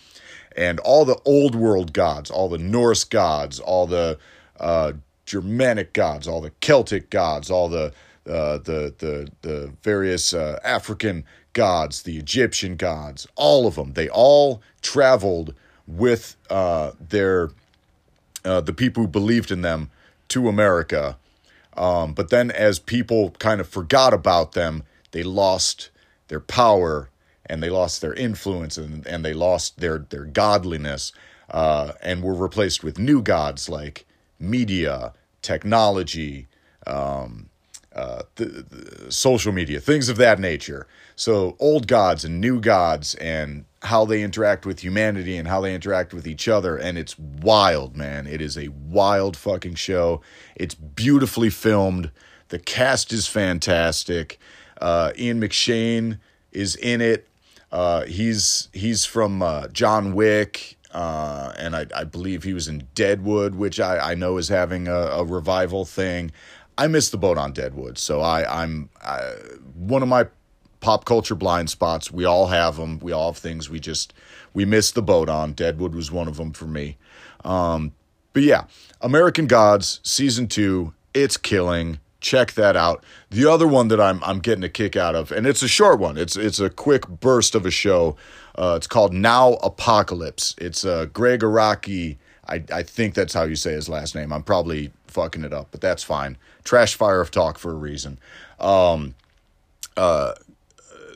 and 0.57 0.79
all 0.79 1.05
the 1.05 1.19
old 1.23 1.55
world 1.55 1.93
gods, 1.93 2.31
all 2.31 2.49
the 2.49 2.57
Norse 2.57 3.03
gods, 3.03 3.59
all 3.59 3.85
the 3.85 4.17
uh, 4.59 4.93
Germanic 5.25 5.93
gods, 5.93 6.27
all 6.27 6.41
the 6.41 6.51
Celtic 6.61 7.09
gods, 7.09 7.51
all 7.51 7.69
the 7.69 7.93
uh, 8.27 8.57
the 8.57 8.93
the 8.97 9.29
the 9.43 9.71
various 9.83 10.33
uh, 10.33 10.59
African 10.63 11.23
gods, 11.53 12.03
the 12.03 12.17
Egyptian 12.17 12.75
gods, 12.75 13.27
all 13.35 13.67
of 13.67 13.75
them. 13.75 13.93
They 13.93 14.09
all 14.09 14.61
traveled 14.81 15.53
with 15.85 16.35
uh, 16.49 16.91
their 16.99 17.51
uh, 18.43 18.61
the 18.61 18.73
people 18.73 19.03
who 19.03 19.07
believed 19.07 19.51
in 19.51 19.61
them 19.61 19.91
to 20.29 20.49
America. 20.49 21.17
Um, 21.75 22.13
but 22.13 22.29
then, 22.29 22.49
as 22.49 22.79
people 22.79 23.31
kind 23.37 23.61
of 23.61 23.69
forgot 23.69 24.13
about 24.13 24.53
them, 24.53 24.83
they 25.11 25.21
lost 25.21 25.91
their 26.27 26.39
power 26.39 27.09
and 27.49 27.63
they 27.63 27.69
lost 27.69 28.01
their 28.01 28.13
influence 28.13 28.77
and, 28.77 29.05
and 29.07 29.23
they 29.25 29.33
lost 29.33 29.79
their 29.79 29.99
their 30.09 30.25
godliness 30.25 31.11
uh, 31.49 31.93
and 32.01 32.23
were 32.23 32.33
replaced 32.33 32.83
with 32.83 32.99
new 32.99 33.21
gods 33.21 33.69
like 33.69 34.05
media, 34.39 35.13
technology, 35.41 36.47
um, 36.85 37.49
uh, 37.95 38.21
the, 38.35 38.45
the 38.45 39.11
social 39.11 39.51
media, 39.51 39.79
things 39.79 40.09
of 40.09 40.17
that 40.17 40.39
nature. 40.39 40.87
So 41.15 41.55
old 41.59 41.87
gods 41.87 42.23
and 42.23 42.39
new 42.39 42.59
gods 42.59 43.15
and 43.15 43.65
how 43.81 44.05
they 44.05 44.21
interact 44.21 44.65
with 44.65 44.83
humanity 44.83 45.37
and 45.37 45.47
how 45.47 45.61
they 45.61 45.73
interact 45.73 46.13
with 46.13 46.27
each 46.27 46.47
other. 46.47 46.77
And 46.77 46.97
it's 46.97 47.17
wild, 47.17 47.95
man. 47.95 48.27
It 48.27 48.41
is 48.41 48.57
a 48.57 48.67
wild 48.67 49.35
fucking 49.35 49.75
show. 49.75 50.21
It's 50.55 50.75
beautifully 50.75 51.49
filmed. 51.49 52.11
The 52.49 52.59
cast 52.59 53.11
is 53.11 53.27
fantastic. 53.27 54.39
Uh, 54.79 55.11
Ian 55.17 55.41
McShane 55.41 56.19
is 56.51 56.75
in 56.75 57.01
it. 57.01 57.27
Uh, 57.71 58.05
he's 58.05 58.69
he's 58.73 59.05
from 59.05 59.41
uh, 59.41 59.67
John 59.67 60.13
Wick 60.13 60.77
uh, 60.91 61.53
and 61.57 61.75
I, 61.75 61.85
I, 61.95 62.03
believe 62.05 62.43
he 62.43 62.53
was 62.53 62.67
in 62.67 62.87
Deadwood, 62.95 63.55
which 63.55 63.79
I, 63.79 64.11
I 64.11 64.15
know 64.15 64.37
is 64.37 64.47
having 64.47 64.87
a, 64.87 64.95
a, 64.95 65.23
revival 65.23 65.85
thing. 65.85 66.31
I 66.77 66.87
missed 66.87 67.11
the 67.11 67.17
boat 67.17 67.37
on 67.37 67.51
Deadwood, 67.51 67.97
so 67.97 68.21
I, 68.21 68.63
I'm 68.63 68.89
I, 69.01 69.33
one 69.75 70.01
of 70.01 70.07
my 70.07 70.27
pop 70.79 71.05
culture 71.05 71.35
blind 71.35 71.69
spots. 71.69 72.11
We 72.11 72.23
all 72.25 72.47
have 72.47 72.77
them. 72.77 72.99
We 72.99 73.11
all 73.11 73.33
have 73.33 73.37
things 73.37 73.69
we 73.69 73.79
just 73.79 74.13
we 74.53 74.63
missed 74.65 74.95
the 74.95 75.01
boat 75.01 75.27
on. 75.29 75.53
Deadwood 75.53 75.93
was 75.93 76.11
one 76.11 76.27
of 76.27 76.37
them 76.37 76.53
for 76.53 76.65
me. 76.65 76.97
Um, 77.43 77.93
but 78.33 78.43
yeah, 78.43 78.65
American 79.01 79.47
Gods 79.47 79.99
season 80.03 80.47
two. 80.47 80.93
It's 81.13 81.35
killing. 81.35 81.99
Check 82.27 82.51
that 82.55 82.75
out. 82.75 83.05
The 83.29 83.45
other 83.49 83.65
one 83.65 83.87
that 83.87 84.01
I'm 84.01 84.21
I'm 84.21 84.39
getting 84.39 84.63
a 84.65 84.67
kick 84.67 84.97
out 84.97 85.15
of, 85.15 85.31
and 85.31 85.47
it's 85.47 85.63
a 85.63 85.67
short 85.69 85.97
one. 85.97 86.17
It's 86.17 86.35
it's 86.35 86.59
a 86.59 86.69
quick 86.69 87.07
burst 87.07 87.55
of 87.55 87.65
a 87.65 87.71
show. 87.71 88.17
Uh, 88.57 88.73
it's 88.75 88.85
called 88.85 89.13
Now 89.13 89.53
Apocalypse. 89.63 90.53
It's 90.57 90.83
uh, 90.83 91.05
Gregg 91.05 91.39
Araki. 91.39 92.17
I, 92.45 92.61
I 92.73 92.83
think 92.83 93.13
that's 93.13 93.33
how 93.33 93.43
you 93.43 93.55
say 93.55 93.71
his 93.71 93.87
last 93.87 94.13
name. 94.13 94.33
I'm 94.33 94.43
probably 94.43 94.91
fucking 95.07 95.45
it 95.45 95.53
up, 95.53 95.69
but 95.71 95.79
that's 95.79 96.03
fine. 96.03 96.37
Trash 96.65 96.95
fire 96.95 97.21
of 97.21 97.31
talk 97.31 97.57
for 97.57 97.71
a 97.71 97.75
reason. 97.75 98.19
Um, 98.59 99.15
uh, 99.95 100.33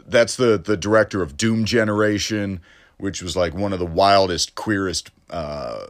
that's 0.07 0.37
the 0.37 0.57
the 0.57 0.77
director 0.77 1.21
of 1.21 1.35
Doom 1.35 1.65
Generation, 1.65 2.61
which 2.99 3.21
was 3.21 3.35
like 3.35 3.53
one 3.53 3.73
of 3.73 3.79
the 3.79 3.85
wildest, 3.85 4.55
queerest, 4.55 5.11
uh, 5.29 5.87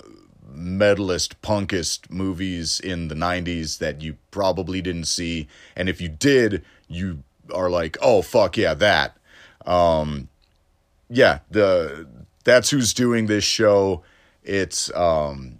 metalist, 0.55 1.35
punkist 1.41 2.09
movies 2.09 2.79
in 2.79 3.07
the 3.07 3.15
'90s 3.15 3.79
that 3.79 4.01
you 4.01 4.17
probably 4.31 4.81
didn't 4.81 5.05
see, 5.05 5.47
and 5.75 5.89
if 5.89 6.01
you 6.01 6.09
did, 6.09 6.63
you 6.87 7.23
are 7.53 7.69
like, 7.69 7.97
oh 8.01 8.21
fuck 8.21 8.57
yeah, 8.57 8.73
that. 8.73 9.17
Um, 9.65 10.29
yeah, 11.09 11.39
the 11.49 12.07
that's 12.43 12.69
who's 12.69 12.93
doing 12.93 13.27
this 13.27 13.43
show. 13.43 14.03
It's 14.43 14.93
um 14.95 15.59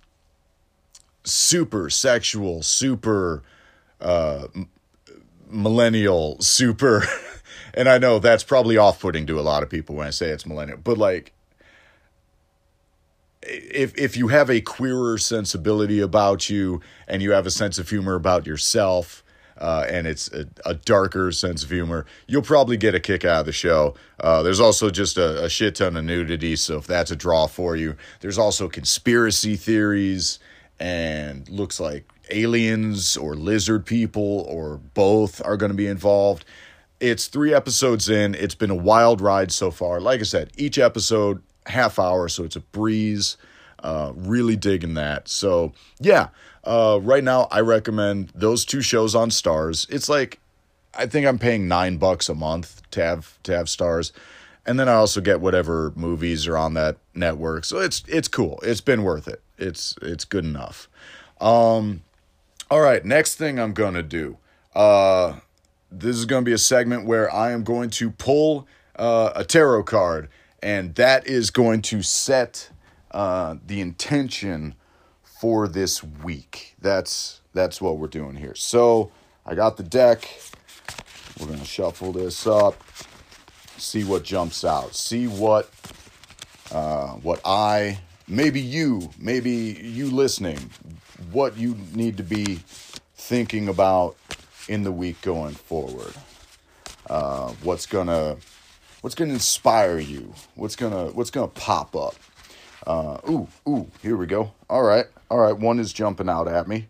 super 1.24 1.90
sexual, 1.90 2.64
super 2.64 3.44
uh 4.00 4.48
millennial, 5.50 6.40
super 6.40 7.04
and 7.74 7.88
I 7.90 7.98
know 7.98 8.20
that's 8.20 8.44
probably 8.44 8.78
off-putting 8.78 9.28
to 9.28 9.40
a 9.40 9.42
lot 9.42 9.64
of 9.64 9.70
people 9.70 9.96
when 9.96 10.08
I 10.08 10.12
say 10.12 10.30
it's 10.30 10.46
millennial, 10.46 10.80
but 10.84 10.98
like 10.98 11.34
if 13.44 13.98
if 13.98 14.16
you 14.16 14.28
have 14.28 14.50
a 14.50 14.62
queerer 14.62 15.18
sensibility 15.18 16.00
about 16.00 16.50
you 16.50 16.82
and 17.08 17.22
you 17.22 17.32
have 17.32 17.46
a 17.46 17.52
sense 17.52 17.80
of 17.80 17.90
humor 17.90 18.16
about 18.16 18.46
yourself, 18.46 19.24
uh, 19.58 19.86
and 19.90 20.08
it's 20.08 20.32
a, 20.32 20.48
a, 20.66 20.74
darker 20.74 21.32
sense 21.32 21.64
of 21.64 21.70
humor. 21.70 22.06
You'll 22.28 22.42
probably 22.42 22.78
get 22.78 22.96
a 22.96 23.00
kick 23.00 23.24
out 23.26 23.42
of 23.42 23.46
the 23.46 23.52
show. 23.52 23.96
Uh, 24.20 24.42
there's 24.44 24.60
also 24.60 24.90
just 24.90 25.18
a, 25.18 25.44
a, 25.46 25.50
shit 25.50 25.76
ton 25.76 25.96
of 25.96 26.04
nudity, 26.04 26.56
so 26.56 26.78
if 26.78 26.88
that's 26.88 27.12
a 27.12 27.16
draw 27.16 27.48
for 27.48 27.76
you, 27.76 27.96
there's 28.22 28.38
also 28.38 28.68
conspiracy 28.68 29.56
theories 29.56 30.40
and 30.80 31.48
looks 31.50 31.80
like 31.80 32.12
aliens 32.32 33.18
or 33.18 33.36
lizard 33.36 33.86
people 33.86 34.46
or 34.50 34.78
both 34.78 35.46
are 35.46 35.58
going 35.58 35.72
to 35.72 35.78
be 35.78 35.88
involved. 35.88 36.44
It's 37.00 37.28
three 37.28 37.54
episodes 37.54 38.10
in. 38.10 38.36
It's 38.36 38.56
been 38.56 38.72
a 38.72 38.76
wild 38.76 39.22
ride 39.22 39.52
so 39.52 39.70
far. 39.70 40.00
Like 40.00 40.22
I 40.22 40.24
said, 40.24 40.52
each 40.56 40.78
episode 40.78 41.42
half 41.68 42.00
hour, 42.00 42.28
so 42.28 42.44
it's 42.44 42.56
a 42.56 42.62
breeze. 42.62 43.38
Uh, 43.84 44.14
really 44.16 44.56
digging 44.56 44.94
that. 44.94 45.28
So 45.28 45.74
yeah, 46.00 46.28
uh, 46.64 47.00
right 47.02 47.24
now, 47.24 47.48
I 47.50 47.62
recommend 47.62 48.32
those 48.36 48.64
two 48.64 48.82
shows 48.82 49.16
on 49.16 49.30
Starz. 49.30 49.90
It's 49.90 50.08
like 50.08 50.40
I 50.94 51.06
think 51.06 51.26
I'm 51.26 51.40
paying 51.40 51.68
nine 51.68 51.98
bucks 51.98 52.30
a 52.30 52.36
month 52.36 52.82
to 52.92 53.04
have 53.04 53.42
to 53.44 53.56
have 53.56 53.68
Starz, 53.68 54.12
and 54.66 54.80
then 54.80 54.88
I 54.88 54.94
also 54.94 55.22
get 55.22 55.42
whatever 55.42 55.94
movies 55.96 56.48
are 56.48 56.58
on 56.58 56.74
that 56.76 56.98
network. 57.16 57.66
So 57.66 57.80
it's 57.80 58.04
it's 58.08 58.28
cool. 58.28 58.60
It's 58.62 58.82
been 58.82 59.04
worth 59.04 59.28
it. 59.28 59.42
It's 59.58 59.96
it's 60.02 60.26
good 60.26 60.46
enough. 60.46 60.88
Um, 61.40 62.04
all 62.70 62.82
right, 62.82 63.04
next 63.04 63.36
thing 63.36 63.60
I'm 63.60 63.74
gonna 63.74 64.04
do. 64.04 64.38
Uh, 64.76 65.40
this 65.92 66.16
is 66.16 66.26
gonna 66.26 66.44
be 66.44 66.54
a 66.54 66.58
segment 66.58 67.06
where 67.06 67.34
I 67.34 67.52
am 67.52 67.64
going 67.64 67.90
to 67.92 68.12
pull 68.12 68.68
uh, 68.96 69.32
a 69.36 69.44
tarot 69.44 69.84
card, 69.84 70.30
and 70.62 70.96
that 70.96 71.28
is 71.28 71.52
going 71.52 71.82
to 71.84 72.02
set 72.02 72.70
uh, 73.12 73.56
the 73.66 73.82
intention 73.82 74.76
for 75.24 75.68
this 75.68 76.04
week. 76.04 76.76
That's 76.80 77.42
that's 77.54 77.82
what 77.82 77.98
we're 77.98 78.08
doing 78.08 78.36
here. 78.36 78.56
So 78.56 79.12
I 79.46 79.56
got 79.56 79.78
the 79.78 79.84
deck. 79.84 80.28
We're 81.40 81.48
gonna 81.48 81.66
shuffle 81.66 82.12
this 82.12 82.46
up, 82.46 82.82
see 83.78 84.04
what 84.04 84.24
jumps 84.24 84.64
out, 84.64 84.96
see 84.96 85.28
what 85.28 85.70
uh, 86.72 87.14
what 87.16 87.42
I, 87.44 88.00
maybe 88.28 88.62
you, 88.62 89.10
maybe 89.20 89.52
you 89.82 90.10
listening, 90.10 90.72
what 91.32 91.58
you 91.58 91.76
need 91.94 92.18
to 92.18 92.24
be 92.24 92.60
thinking 93.16 93.68
about 93.68 94.16
in 94.70 94.84
the 94.84 94.92
week 94.92 95.22
going 95.22 95.54
forward. 95.54 96.14
Uh, 97.10 97.52
what's 97.64 97.86
gonna 97.86 98.38
what's 99.02 99.16
gonna 99.16 99.34
inspire 99.34 100.00
you? 100.00 100.34
What's 100.56 100.76
gonna 100.76 101.08
what's 101.08 101.32
gonna 101.32 101.48
pop 101.48 101.96
up? 101.96 102.16
Uh, 102.88 103.18
ooh, 103.30 103.48
ooh, 103.68 103.88
here 104.02 104.18
we 104.18 104.26
go. 104.26 104.52
All 104.70 104.84
right. 104.84 105.06
All 105.30 105.40
right, 105.40 105.58
one 105.58 105.80
is 105.80 105.94
jumping 105.94 106.30
out 106.30 106.48
at 106.48 106.68
me. 106.68 106.88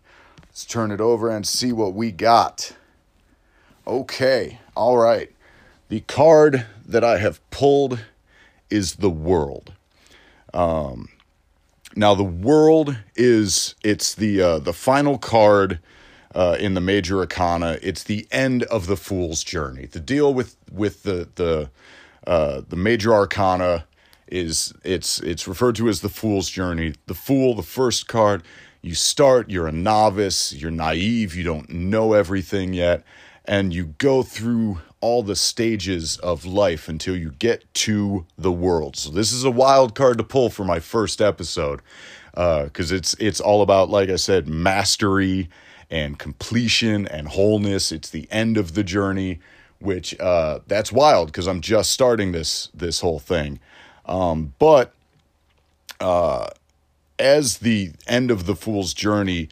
Let's 0.48 0.66
turn 0.66 0.92
it 0.92 1.02
over 1.02 1.30
and 1.30 1.46
see 1.46 1.72
what 1.72 1.94
we 1.94 2.12
got. 2.12 2.74
Okay, 3.86 4.60
all 4.76 4.98
right. 4.98 5.32
The 5.90 6.02
card 6.02 6.66
that 6.86 7.04
I 7.04 7.18
have 7.18 7.42
pulled 7.50 8.00
is 8.70 8.96
the 8.96 9.10
world. 9.10 9.74
Um, 10.54 11.10
now 11.96 12.16
the 12.16 12.24
world 12.24 12.98
is 13.16 13.76
it's 13.84 14.16
the 14.16 14.42
uh, 14.42 14.60
the 14.60 14.74
final 14.74 15.18
card 15.18 15.80
uh, 16.34 16.58
in 16.60 16.74
the 16.74 16.82
major 16.82 17.20
arcana. 17.20 17.78
It's 17.82 18.04
the 18.04 18.28
end 18.32 18.64
of 18.64 18.88
the 18.88 18.96
fool's 18.98 19.44
journey. 19.44 19.86
The 19.86 20.00
deal 20.00 20.34
with 20.34 20.56
with 20.72 21.04
the 21.04 21.28
the 21.36 21.70
uh, 22.28 22.62
the 22.68 22.76
major 22.76 23.14
arcana 23.14 23.86
is 24.28 24.74
it's 24.84 25.20
it's 25.20 25.48
referred 25.48 25.76
to 25.76 25.90
as 25.90 26.02
the 26.02 26.10
fool's 26.10 26.50
journey. 26.50 26.94
The 27.08 27.14
fool, 27.14 27.56
the 27.56 27.64
first 27.64 28.08
card, 28.08 28.44
you 28.82 28.96
start, 28.96 29.50
you're 29.50 29.68
a 29.68 29.72
novice, 29.72 30.54
you're 30.54 30.72
naive, 30.72 31.36
you 31.36 31.44
don't 31.44 31.70
know 31.70 32.14
everything 32.14 32.74
yet, 32.74 33.04
and 33.46 33.74
you 33.74 33.88
go 33.98 34.24
through 34.24 34.80
all 35.02 35.24
the 35.24 35.36
stages 35.36 36.18
of 36.18 36.46
life 36.46 36.88
until 36.88 37.16
you 37.16 37.32
get 37.32 37.72
to 37.74 38.26
the 38.38 38.52
world. 38.52 38.96
So 38.96 39.10
this 39.10 39.32
is 39.32 39.44
a 39.44 39.52
wild 39.52 39.96
card 39.96 40.18
to 40.20 40.24
pull 40.24 40.50
for 40.50 40.64
my 40.64 40.80
first 40.80 41.22
episode 41.22 41.82
because 42.32 42.92
uh, 42.92 42.96
it's 42.96 43.14
it's 43.16 43.42
all 43.42 43.62
about, 43.62 43.90
like 43.90 44.10
I 44.10 44.16
said, 44.16 44.48
mastery 44.48 45.50
and 45.90 46.18
completion 46.18 47.08
and 47.08 47.28
wholeness. 47.28 47.92
It's 47.92 48.10
the 48.10 48.28
end 48.32 48.58
of 48.58 48.76
the 48.76 48.84
journey, 48.84 49.40
which 49.82 50.18
uh, 50.20 50.60
that's 50.68 50.92
wild 50.92 51.28
because 51.28 51.48
I'm 51.48 51.62
just 51.62 51.92
starting 51.92 52.32
this 52.32 52.70
this 52.74 53.02
whole 53.02 53.20
thing. 53.20 53.60
Um, 54.06 54.54
but 54.60 54.94
uh, 56.00 56.48
as 57.20 57.60
the 57.60 57.92
end 58.08 58.32
of 58.32 58.46
the 58.46 58.56
fool's 58.56 58.94
journey, 58.94 59.50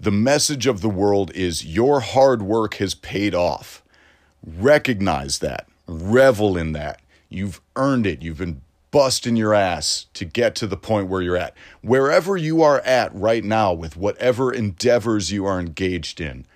the 0.00 0.12
message 0.12 0.66
of 0.66 0.80
the 0.80 0.88
world 0.88 1.32
is 1.34 1.66
your 1.66 2.00
hard 2.00 2.42
work 2.42 2.74
has 2.74 2.94
paid 2.94 3.34
off. 3.34 3.82
Recognize 4.46 5.40
that, 5.40 5.66
revel 5.86 6.56
in 6.56 6.72
that. 6.72 7.00
You've 7.28 7.60
earned 7.76 8.06
it. 8.06 8.22
You've 8.22 8.38
been 8.38 8.62
busting 8.90 9.36
your 9.36 9.52
ass 9.52 10.06
to 10.14 10.24
get 10.24 10.54
to 10.54 10.66
the 10.66 10.76
point 10.76 11.08
where 11.08 11.20
you're 11.20 11.36
at. 11.36 11.54
Wherever 11.82 12.36
you 12.36 12.62
are 12.62 12.80
at 12.80 13.14
right 13.14 13.44
now 13.44 13.72
with 13.72 13.96
whatever 13.96 14.52
endeavors 14.52 15.30
you 15.30 15.44
are 15.44 15.60
engaged 15.60 16.20
in, 16.20 16.46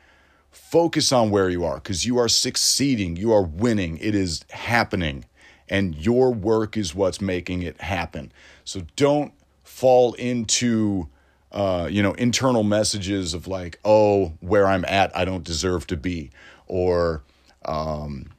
focus 0.72 1.12
on 1.12 1.30
where 1.30 1.50
you 1.50 1.66
are 1.66 1.74
because 1.74 2.06
you 2.06 2.16
are 2.16 2.28
succeeding, 2.28 3.14
you 3.14 3.30
are 3.30 3.42
winning, 3.42 3.98
it 3.98 4.14
is 4.14 4.42
happening, 4.48 5.22
and 5.68 5.94
your 5.94 6.32
work 6.32 6.78
is 6.78 6.94
what's 6.94 7.20
making 7.20 7.60
it 7.62 7.78
happen. 7.82 8.32
So 8.64 8.80
don't 8.96 9.34
fall 9.64 10.14
into 10.14 11.08
uh, 11.52 11.88
you 11.90 12.02
know 12.02 12.14
internal 12.14 12.62
messages 12.62 13.34
of 13.34 13.46
like, 13.46 13.78
oh, 13.84 14.32
where 14.40 14.66
I'm 14.66 14.86
at, 14.86 15.14
I 15.14 15.26
don't 15.26 15.44
deserve 15.44 15.86
to 15.88 15.96
be, 15.98 16.30
or 16.66 17.22
um, 17.66 18.32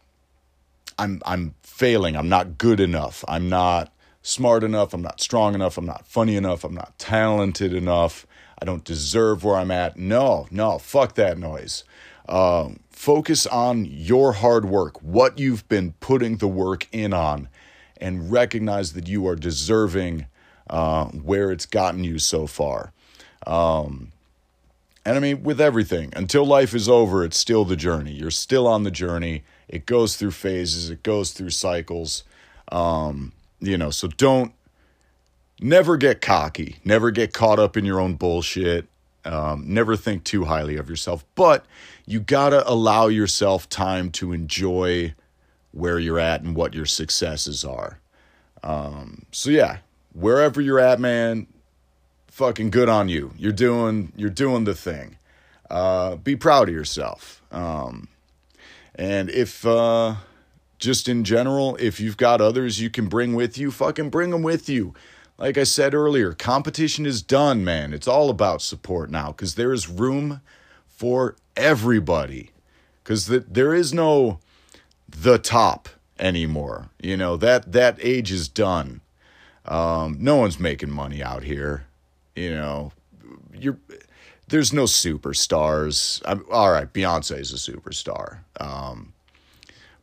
I'm 0.97 1.21
I'm 1.27 1.53
failing. 1.61 2.15
I'm 2.15 2.29
not 2.29 2.57
good 2.57 2.79
enough. 2.79 3.23
I'm 3.27 3.47
not 3.47 3.93
smart 4.23 4.63
enough. 4.63 4.95
I'm 4.95 5.03
not 5.03 5.21
strong 5.21 5.53
enough. 5.53 5.77
I'm 5.77 5.85
not 5.85 6.07
funny 6.07 6.35
enough. 6.35 6.63
I'm 6.63 6.73
not 6.73 6.97
talented 6.97 7.73
enough. 7.73 8.25
I 8.59 8.65
don't 8.65 8.83
deserve 8.83 9.43
where 9.43 9.57
I'm 9.57 9.69
at. 9.69 9.97
No, 9.97 10.47
no, 10.49 10.79
fuck 10.79 11.13
that 11.13 11.37
noise. 11.37 11.83
Um, 12.29 12.79
focus 12.89 13.45
on 13.45 13.85
your 13.85 14.33
hard 14.33 14.65
work, 14.65 15.01
what 15.01 15.39
you've 15.39 15.67
been 15.67 15.93
putting 15.99 16.37
the 16.37 16.47
work 16.47 16.87
in 16.91 17.13
on, 17.13 17.49
and 17.97 18.31
recognize 18.31 18.93
that 18.93 19.07
you 19.07 19.27
are 19.27 19.35
deserving 19.35 20.27
uh, 20.69 21.05
where 21.05 21.51
it's 21.51 21.65
gotten 21.65 22.03
you 22.03 22.19
so 22.19 22.47
far. 22.47 22.93
Um, 23.45 24.11
and 25.05 25.17
I 25.17 25.19
mean, 25.19 25.43
with 25.43 25.59
everything, 25.59 26.13
until 26.15 26.45
life 26.45 26.73
is 26.73 26.87
over, 26.87 27.25
it's 27.25 27.37
still 27.37 27.65
the 27.65 27.75
journey. 27.75 28.13
You're 28.13 28.31
still 28.31 28.67
on 28.67 28.83
the 28.83 28.91
journey. 28.91 29.43
It 29.67 29.85
goes 29.85 30.15
through 30.15 30.31
phases, 30.31 30.89
it 30.89 31.03
goes 31.03 31.31
through 31.31 31.49
cycles. 31.49 32.23
Um, 32.71 33.33
you 33.59 33.77
know, 33.77 33.89
so 33.89 34.07
don't 34.07 34.53
never 35.59 35.97
get 35.97 36.21
cocky, 36.21 36.77
never 36.85 37.11
get 37.11 37.33
caught 37.33 37.59
up 37.59 37.75
in 37.75 37.85
your 37.85 37.99
own 37.99 38.15
bullshit. 38.15 38.87
Um, 39.25 39.63
never 39.65 39.95
think 39.95 40.23
too 40.23 40.45
highly 40.45 40.75
of 40.75 40.89
yourself, 40.89 41.23
but 41.35 41.65
you 42.05 42.19
gotta 42.19 42.69
allow 42.69 43.07
yourself 43.07 43.69
time 43.69 44.11
to 44.11 44.33
enjoy 44.33 45.13
where 45.71 45.97
you're 45.97 46.19
at 46.19 46.41
and 46.41 46.55
what 46.55 46.73
your 46.73 46.85
successes 46.85 47.63
are. 47.63 47.99
Um, 48.63 49.25
so 49.31 49.49
yeah, 49.49 49.77
wherever 50.13 50.61
you're 50.61 50.79
at, 50.79 50.99
man, 50.99 51.47
fucking 52.27 52.69
good 52.71 52.89
on 52.89 53.09
you. 53.09 53.33
You're 53.37 53.51
doing 53.51 54.11
you're 54.15 54.29
doing 54.29 54.63
the 54.63 54.75
thing. 54.75 55.17
Uh, 55.69 56.15
be 56.15 56.35
proud 56.35 56.69
of 56.69 56.75
yourself. 56.75 57.41
Um, 57.51 58.07
and 58.95 59.29
if 59.29 59.65
uh, 59.65 60.15
just 60.77 61.07
in 61.07 61.23
general, 61.23 61.75
if 61.77 61.99
you've 61.99 62.17
got 62.17 62.41
others 62.41 62.81
you 62.81 62.89
can 62.89 63.07
bring 63.07 63.33
with 63.33 63.57
you, 63.57 63.71
fucking 63.71 64.09
bring 64.09 64.31
them 64.31 64.43
with 64.43 64.67
you. 64.69 64.93
Like 65.37 65.57
I 65.57 65.63
said 65.63 65.93
earlier, 65.93 66.33
competition 66.33 67.05
is 67.05 67.21
done, 67.21 67.63
man. 67.63 67.93
It's 67.93 68.07
all 68.07 68.29
about 68.29 68.61
support 68.61 69.09
now 69.09 69.27
because 69.27 69.55
there 69.55 69.73
is 69.73 69.89
room 69.89 70.41
for 70.87 71.35
everybody. 71.57 72.51
Because 73.03 73.25
the, 73.25 73.39
there 73.39 73.73
is 73.73 73.93
no 73.93 74.39
the 75.09 75.37
top 75.37 75.89
anymore. 76.19 76.89
You 77.01 77.17
know 77.17 77.35
that 77.37 77.71
that 77.71 77.97
age 78.01 78.31
is 78.31 78.47
done. 78.47 79.01
Um, 79.65 80.17
no 80.19 80.35
one's 80.37 80.59
making 80.59 80.91
money 80.91 81.23
out 81.23 81.43
here. 81.43 81.85
You 82.35 82.51
know, 82.51 82.91
you're 83.53 83.77
there's 84.47 84.73
no 84.73 84.83
superstars. 84.83 86.21
I'm, 86.25 86.45
all 86.51 86.71
right, 86.71 86.91
Beyonce 86.91 87.39
is 87.39 87.51
a 87.51 87.71
superstar. 87.71 88.39
Um, 88.59 89.13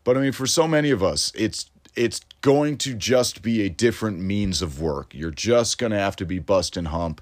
but 0.03 0.17
I 0.17 0.21
mean, 0.21 0.33
for 0.33 0.47
so 0.47 0.67
many 0.67 0.91
of 0.91 1.03
us, 1.03 1.33
it's 1.35 1.71
it's 1.95 2.21
going 2.41 2.79
to 2.79 2.95
just 2.95 3.43
be 3.43 3.63
a 3.63 3.69
different 3.69 4.19
means 4.19 4.63
of 4.63 4.81
work. 4.81 5.15
You're 5.15 5.31
just 5.31 5.79
going 5.79 5.93
to 5.93 5.99
have 5.99 6.17
to 6.17 6.25
be 6.25 6.39
bust 6.39 6.77
and 6.77 6.89
hump 6.89 7.21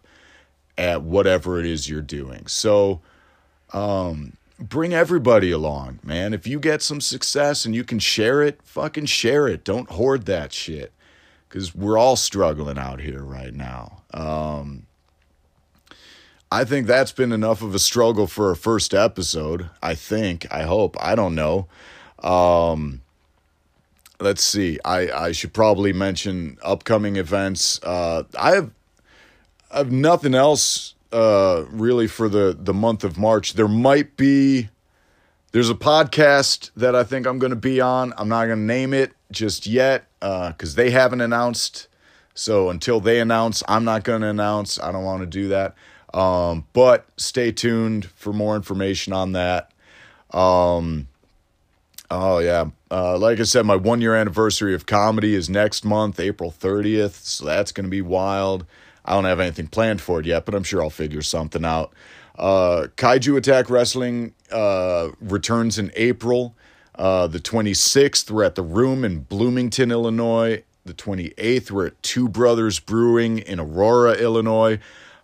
at 0.76 1.02
whatever 1.02 1.59
it 1.59 1.66
is 1.66 1.88
you're 1.88 2.02
doing. 2.02 2.46
So, 2.46 3.00
um, 3.72 4.37
bring 4.59 4.92
everybody 4.92 5.50
along, 5.50 6.00
man. 6.02 6.33
If 6.35 6.46
you 6.46 6.61
get 6.61 6.83
some 6.83 7.00
success 7.00 7.64
and 7.64 7.74
you 7.74 7.85
can 7.85 7.98
share 7.98 8.42
it, 8.42 8.61
fucking 8.62 9.07
share 9.07 9.48
it. 9.48 9.64
Don't 9.64 9.90
hoard 9.90 10.26
that 10.26 10.52
shit 10.52 10.92
because 11.48 11.74
we're 11.74 11.98
all 11.98 12.16
struggling 12.16 12.78
out 12.78 13.00
here 13.00 13.22
right 13.22 13.54
now. 13.54 14.02
Um, 14.14 14.87
I 16.50 16.64
think 16.64 16.87
that's 16.87 17.12
been 17.12 17.33
enough 17.33 17.62
of 17.62 17.74
a 17.74 17.78
struggle 17.78 18.26
for 18.26 18.50
a 18.50 18.57
first 18.57 18.94
episode. 18.94 19.68
I 19.83 19.94
think, 19.94 20.46
I 20.50 20.62
hope, 20.62 20.96
I 21.00 21.14
don't 21.14 21.35
know. 21.35 21.66
Um, 22.22 23.02
let's 24.20 24.42
see. 24.42 24.78
I, 24.85 25.11
I 25.11 25.33
should 25.33 25.52
probably 25.52 25.92
mention 25.92 26.59
upcoming 26.62 27.16
events. 27.16 27.81
Uh, 27.83 28.24
I 28.38 28.52
have 28.52 28.70
I 29.70 29.78
have 29.78 29.92
nothing 29.92 30.35
else 30.35 30.94
uh, 31.12 31.64
really 31.70 32.07
for 32.07 32.28
the 32.28 32.57
the 32.59 32.74
month 32.74 33.04
of 33.04 33.18
March. 33.18 33.54
There 33.54 33.68
might 33.68 34.16
be 34.16 34.68
there's 35.52 35.70
a 35.70 35.74
podcast 35.74 36.70
that 36.76 36.94
I 36.94 37.04
think 37.04 37.26
I'm 37.26 37.38
going 37.38 37.50
to 37.50 37.57
be 37.57 37.81
on. 37.81 38.12
I'm 38.16 38.28
not 38.28 38.46
going 38.46 38.59
to 38.59 38.64
name 38.64 38.92
it 38.92 39.12
just 39.31 39.66
yet 39.66 40.07
because 40.20 40.74
uh, 40.74 40.76
they 40.76 40.90
haven't 40.90 41.20
announced. 41.20 41.88
So 42.35 42.70
until 42.70 43.00
they 43.00 43.20
announce, 43.20 43.62
I'm 43.66 43.85
not 43.85 44.04
going 44.04 44.20
to 44.20 44.28
announce. 44.28 44.78
I 44.78 44.92
don't 44.92 45.04
want 45.04 45.22
to 45.22 45.26
do 45.26 45.48
that. 45.48 45.74
Um, 46.14 46.66
but 46.72 47.07
stay 47.16 47.52
tuned 47.52 48.07
for 48.07 48.33
more 48.33 48.57
information 48.57 49.12
on 49.12 49.33
that. 49.33 49.72
Um, 50.33 51.08
oh, 52.11 52.38
yeah. 52.38 52.66
Uh, 52.90 53.18
like 53.18 53.40
I 53.40 53.44
said, 53.44 53.66
my 53.66 53.77
one 53.77 54.01
year 54.01 54.14
anniversary 54.14 54.75
of 54.75 54.87
comedy 54.87 55.35
is 55.35 55.51
next 55.51 55.85
month, 55.85 56.18
April 56.21 56.51
30th. 56.51 57.25
So 57.25 57.44
that's 57.44 57.73
going 57.73 57.85
to 57.85 57.90
be 57.90 58.03
wild. 58.03 58.64
I 59.05 59.14
don't 59.14 59.25
have 59.25 59.40
anything 59.40 59.68
planned 59.68 60.01
for 60.01 60.21
it 60.21 60.27
yet, 60.27 60.44
but 60.44 60.55
I'm 60.55 60.62
sure 60.64 60.83
I'll 60.83 60.90
figure 60.90 61.23
something 61.23 61.64
out. 61.64 61.92
Uh, 62.38 62.87
Kaiju 62.97 63.37
Attack 63.37 63.68
Wrestling 63.71 64.35
uh, 64.53 65.09
returns 65.21 65.79
in 65.79 65.90
April. 65.97 66.55
Uh, 66.94 67.27
the 67.27 67.38
26th, 67.38 68.31
we're 68.31 68.44
at 68.44 68.55
the 68.55 68.62
Room 68.62 69.05
in 69.05 69.21
Bloomington, 69.21 69.90
Illinois. 69.90 70.62
The 70.85 70.94
28th, 70.94 71.71
we're 71.71 71.87
at 71.88 72.03
Two 72.03 72.29
Brothers 72.29 72.81
Brewing 72.81 73.38
in 73.38 73.61
Aurora, 73.61 74.12
Illinois. 74.14 74.79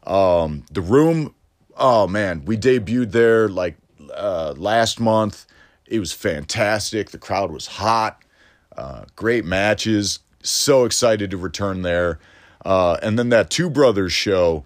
Um, 0.07 0.65
the 0.71 0.83
room, 0.83 1.35
oh 1.77 2.07
man, 2.07 2.45
we 2.45 2.57
debuted 2.57 3.13
there 3.13 3.49
like 3.49 3.77
uh, 4.15 4.55
last 4.57 5.01
month. 5.01 5.47
It 5.87 5.99
was 5.99 6.13
fantastic. 6.13 7.11
The 7.11 7.19
crowd 7.19 7.51
was 7.51 7.67
hot. 7.67 8.23
Uh, 8.77 9.05
great 9.17 9.45
matches. 9.45 10.21
So 10.43 10.85
excited 10.85 11.31
to 11.31 11.37
return 11.37 11.83
there. 11.83 12.19
Uh, 12.65 12.97
and 13.03 13.19
then 13.19 13.29
that 13.29 13.51
Two 13.51 13.69
Brothers 13.71 14.13
show. 14.13 14.65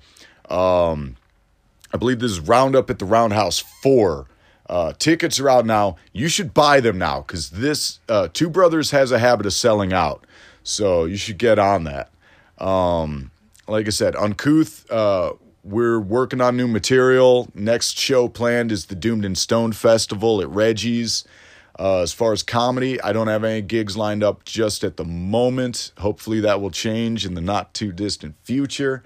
Um, 0.48 1.16
I 1.92 1.96
believe 1.96 2.20
this 2.20 2.32
is 2.32 2.40
Roundup 2.40 2.90
at 2.90 2.98
the 2.98 3.04
Roundhouse 3.04 3.58
4. 3.82 4.26
Uh, 4.68 4.92
tickets 4.98 5.40
are 5.40 5.48
out 5.48 5.64
now. 5.64 5.96
You 6.12 6.28
should 6.28 6.52
buy 6.52 6.80
them 6.80 6.98
now 6.98 7.22
because 7.22 7.50
this 7.50 8.00
uh, 8.08 8.28
Two 8.32 8.50
Brothers 8.50 8.90
has 8.90 9.10
a 9.10 9.18
habit 9.18 9.46
of 9.46 9.52
selling 9.52 9.92
out. 9.92 10.24
So 10.62 11.06
you 11.06 11.16
should 11.16 11.38
get 11.38 11.58
on 11.58 11.84
that. 11.84 12.10
Um, 12.58 13.30
like 13.66 13.86
I 13.86 13.90
said, 13.90 14.14
Uncouth, 14.16 14.90
uh, 14.90 15.32
we're 15.68 16.00
working 16.00 16.40
on 16.40 16.56
new 16.56 16.68
material. 16.68 17.48
Next 17.54 17.98
show 17.98 18.28
planned 18.28 18.72
is 18.72 18.86
the 18.86 18.94
Doomed 18.94 19.24
and 19.24 19.36
Stone 19.36 19.72
Festival 19.72 20.40
at 20.40 20.48
Reggie's. 20.48 21.24
Uh, 21.78 22.00
as 22.00 22.12
far 22.12 22.32
as 22.32 22.42
comedy, 22.42 23.00
I 23.00 23.12
don't 23.12 23.28
have 23.28 23.44
any 23.44 23.62
gigs 23.62 23.96
lined 23.96 24.24
up 24.24 24.44
just 24.44 24.82
at 24.82 24.96
the 24.96 25.04
moment. 25.04 25.92
Hopefully, 25.98 26.40
that 26.40 26.60
will 26.60 26.72
change 26.72 27.24
in 27.24 27.34
the 27.34 27.40
not 27.40 27.72
too 27.72 27.92
distant 27.92 28.34
future. 28.42 29.04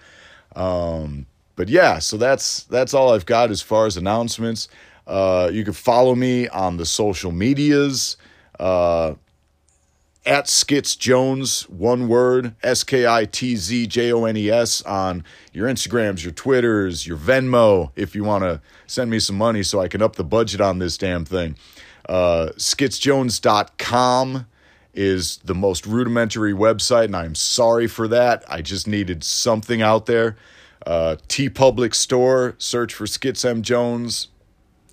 Um, 0.56 1.26
but 1.54 1.68
yeah, 1.68 1.98
so 1.98 2.16
that's 2.16 2.62
that's 2.64 2.94
all 2.94 3.12
I've 3.12 3.26
got 3.26 3.50
as 3.50 3.60
far 3.60 3.84
as 3.84 3.98
announcements. 3.98 4.68
Uh, 5.06 5.50
you 5.52 5.64
can 5.64 5.74
follow 5.74 6.14
me 6.14 6.48
on 6.48 6.78
the 6.78 6.86
social 6.86 7.32
medias. 7.32 8.16
Uh, 8.58 9.14
at 10.24 10.46
Skitz 10.46 10.96
Jones, 10.96 11.68
one 11.68 12.06
word, 12.06 12.54
S 12.62 12.84
K 12.84 13.06
I 13.06 13.24
T 13.24 13.56
Z 13.56 13.86
J 13.88 14.12
O 14.12 14.24
N 14.24 14.36
E 14.36 14.50
S, 14.50 14.82
on 14.82 15.24
your 15.52 15.68
Instagrams, 15.68 16.22
your 16.22 16.32
Twitters, 16.32 17.06
your 17.06 17.16
Venmo, 17.16 17.90
if 17.96 18.14
you 18.14 18.24
want 18.24 18.44
to 18.44 18.60
send 18.86 19.10
me 19.10 19.18
some 19.18 19.36
money 19.36 19.62
so 19.62 19.80
I 19.80 19.88
can 19.88 20.02
up 20.02 20.16
the 20.16 20.24
budget 20.24 20.60
on 20.60 20.78
this 20.78 20.96
damn 20.96 21.24
thing. 21.24 21.56
Uh, 22.08 22.50
SkitzJones.com 22.56 24.46
is 24.94 25.38
the 25.38 25.54
most 25.54 25.86
rudimentary 25.86 26.52
website, 26.52 27.06
and 27.06 27.16
I'm 27.16 27.34
sorry 27.34 27.86
for 27.86 28.06
that. 28.08 28.44
I 28.48 28.62
just 28.62 28.86
needed 28.86 29.24
something 29.24 29.82
out 29.82 30.06
there. 30.06 30.36
Uh, 30.86 31.16
TeePublic 31.28 31.94
Store, 31.94 32.54
search 32.58 32.94
for 32.94 33.06
Skitz 33.06 33.48
M 33.48 33.62
Jones. 33.62 34.28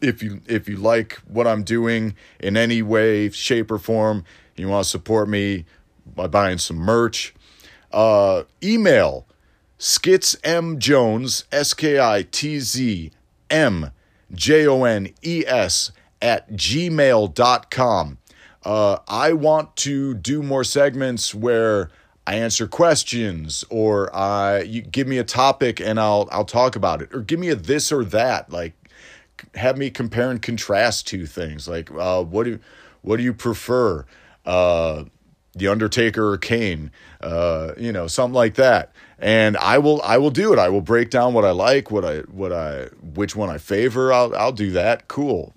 If 0.02 0.24
you 0.24 0.42
if 0.48 0.70
you 0.70 0.78
like 0.78 1.20
what 1.28 1.46
I'm 1.46 1.64
doing 1.64 2.16
in 2.40 2.56
any 2.56 2.82
way, 2.82 3.30
shape, 3.32 3.70
or 3.70 3.80
form, 3.80 4.24
you 4.60 4.70
want 4.70 4.84
to 4.84 4.90
support 4.90 5.30
me 5.30 5.66
by 6.16 6.28
buying 6.28 6.58
some 6.58 6.78
merch, 6.78 7.34
uh, 7.92 8.44
email 8.64 9.26
skitz 9.80 10.36
m 10.44 10.78
jones 10.78 11.46
s 11.52 11.74
k 11.74 12.00
i 12.00 12.24
t 12.24 12.60
z 12.60 13.12
m 13.50 13.92
j 14.32 14.68
o 14.68 14.84
n 14.84 15.14
e 15.22 15.46
s 15.48 15.92
at 16.22 16.52
gmail.com. 16.52 18.18
Uh, 18.64 18.98
I 19.08 19.34
want 19.34 19.76
to 19.78 20.14
do 20.14 20.44
more 20.44 20.66
segments 20.66 21.34
where 21.34 21.90
I 22.28 22.36
answer 22.36 22.68
questions 22.68 23.64
or 23.70 24.14
I 24.16 24.62
you 24.62 24.82
give 24.82 25.08
me 25.08 25.18
a 25.18 25.24
topic 25.24 25.80
and 25.80 26.00
I'll 26.00 26.28
I'll 26.32 26.46
talk 26.46 26.76
about 26.76 27.02
it. 27.02 27.14
Or 27.14 27.22
give 27.22 27.40
me 27.40 27.50
a 27.50 27.56
this 27.56 27.92
or 27.92 28.04
that 28.06 28.52
like 28.52 28.74
have 29.56 29.78
me 29.78 29.90
compare 29.90 30.30
and 30.30 30.42
contrast 30.42 31.08
two 31.08 31.26
things. 31.26 31.68
Like 31.68 31.90
uh, 31.92 32.24
what 32.24 32.44
do 32.44 32.60
what 33.02 33.18
do 33.18 33.24
you 33.24 33.34
prefer 33.34 34.06
uh, 34.50 35.04
the 35.54 35.68
Undertaker 35.68 36.32
or 36.32 36.38
Kane, 36.38 36.92
uh, 37.22 37.74
you 37.78 37.92
know, 37.92 38.08
something 38.08 38.34
like 38.34 38.56
that. 38.56 38.92
And 39.20 39.58
I 39.58 39.78
will, 39.78 40.02
I 40.02 40.18
will 40.18 40.32
do 40.32 40.54
it. 40.54 40.60
I 40.60 40.70
will 40.70 40.82
break 40.82 41.12
down 41.12 41.34
what 41.34 41.46
I 41.46 41.52
like, 41.52 41.92
what 41.92 42.04
I, 42.04 42.20
what 42.22 42.52
I, 42.52 42.86
which 43.14 43.36
one 43.36 43.50
I 43.50 43.60
favor. 43.60 44.12
I'll, 44.12 44.36
I'll 44.36 44.52
do 44.52 44.72
that. 44.72 45.08
Cool. 45.08 45.54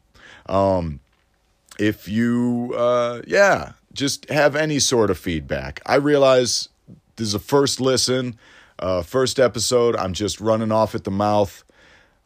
Um, 0.46 1.00
if 1.78 2.06
you, 2.06 2.74
uh, 2.76 3.22
yeah, 3.26 3.72
just 3.94 4.28
have 4.28 4.56
any 4.56 4.78
sort 4.78 5.10
of 5.10 5.18
feedback. 5.18 5.80
I 5.86 5.94
realize 5.94 6.68
this 7.16 7.28
is 7.28 7.34
a 7.34 7.38
first 7.38 7.80
listen, 7.80 8.36
uh, 8.78 9.02
first 9.02 9.38
episode. 9.38 9.96
I'm 9.96 10.12
just 10.12 10.40
running 10.40 10.72
off 10.72 10.94
at 10.94 11.04
the 11.04 11.10
mouth. 11.10 11.64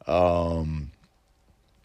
Um, 0.06 0.90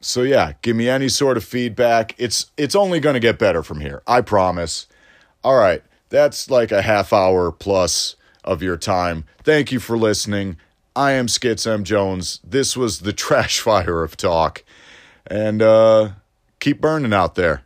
so 0.02 0.24
yeah, 0.24 0.54
give 0.62 0.76
me 0.76 0.90
any 0.90 1.08
sort 1.08 1.38
of 1.38 1.44
feedback. 1.44 2.16
It's 2.18 2.48
it's 2.58 2.76
only 2.76 3.00
going 3.00 3.14
to 3.14 3.20
get 3.20 3.40
better 3.40 3.64
from 3.64 3.80
here. 3.80 4.02
I 4.08 4.22
promise. 4.22 4.88
All 5.44 5.56
right, 5.56 5.84
that's 6.10 6.50
like 6.50 6.72
a 6.72 6.82
half 6.82 7.14
hour 7.14 7.52
plus 7.52 8.16
of 8.44 8.62
your 8.62 8.78
time. 8.78 9.26
Thank 9.44 9.72
you 9.72 9.80
for 9.80 9.98
listening. 9.98 10.58
I 10.96 11.12
am 11.12 11.28
Skitz 11.28 11.66
M 11.66 11.84
Jones. 11.84 12.40
This 12.44 12.76
was 12.76 13.00
the 13.00 13.14
trash 13.14 13.60
fire 13.60 14.04
of 14.04 14.18
talk. 14.18 14.64
And 15.28 15.62
uh 15.62 16.10
keep 16.60 16.82
burning 16.82 17.14
out 17.14 17.36
there. 17.36 17.64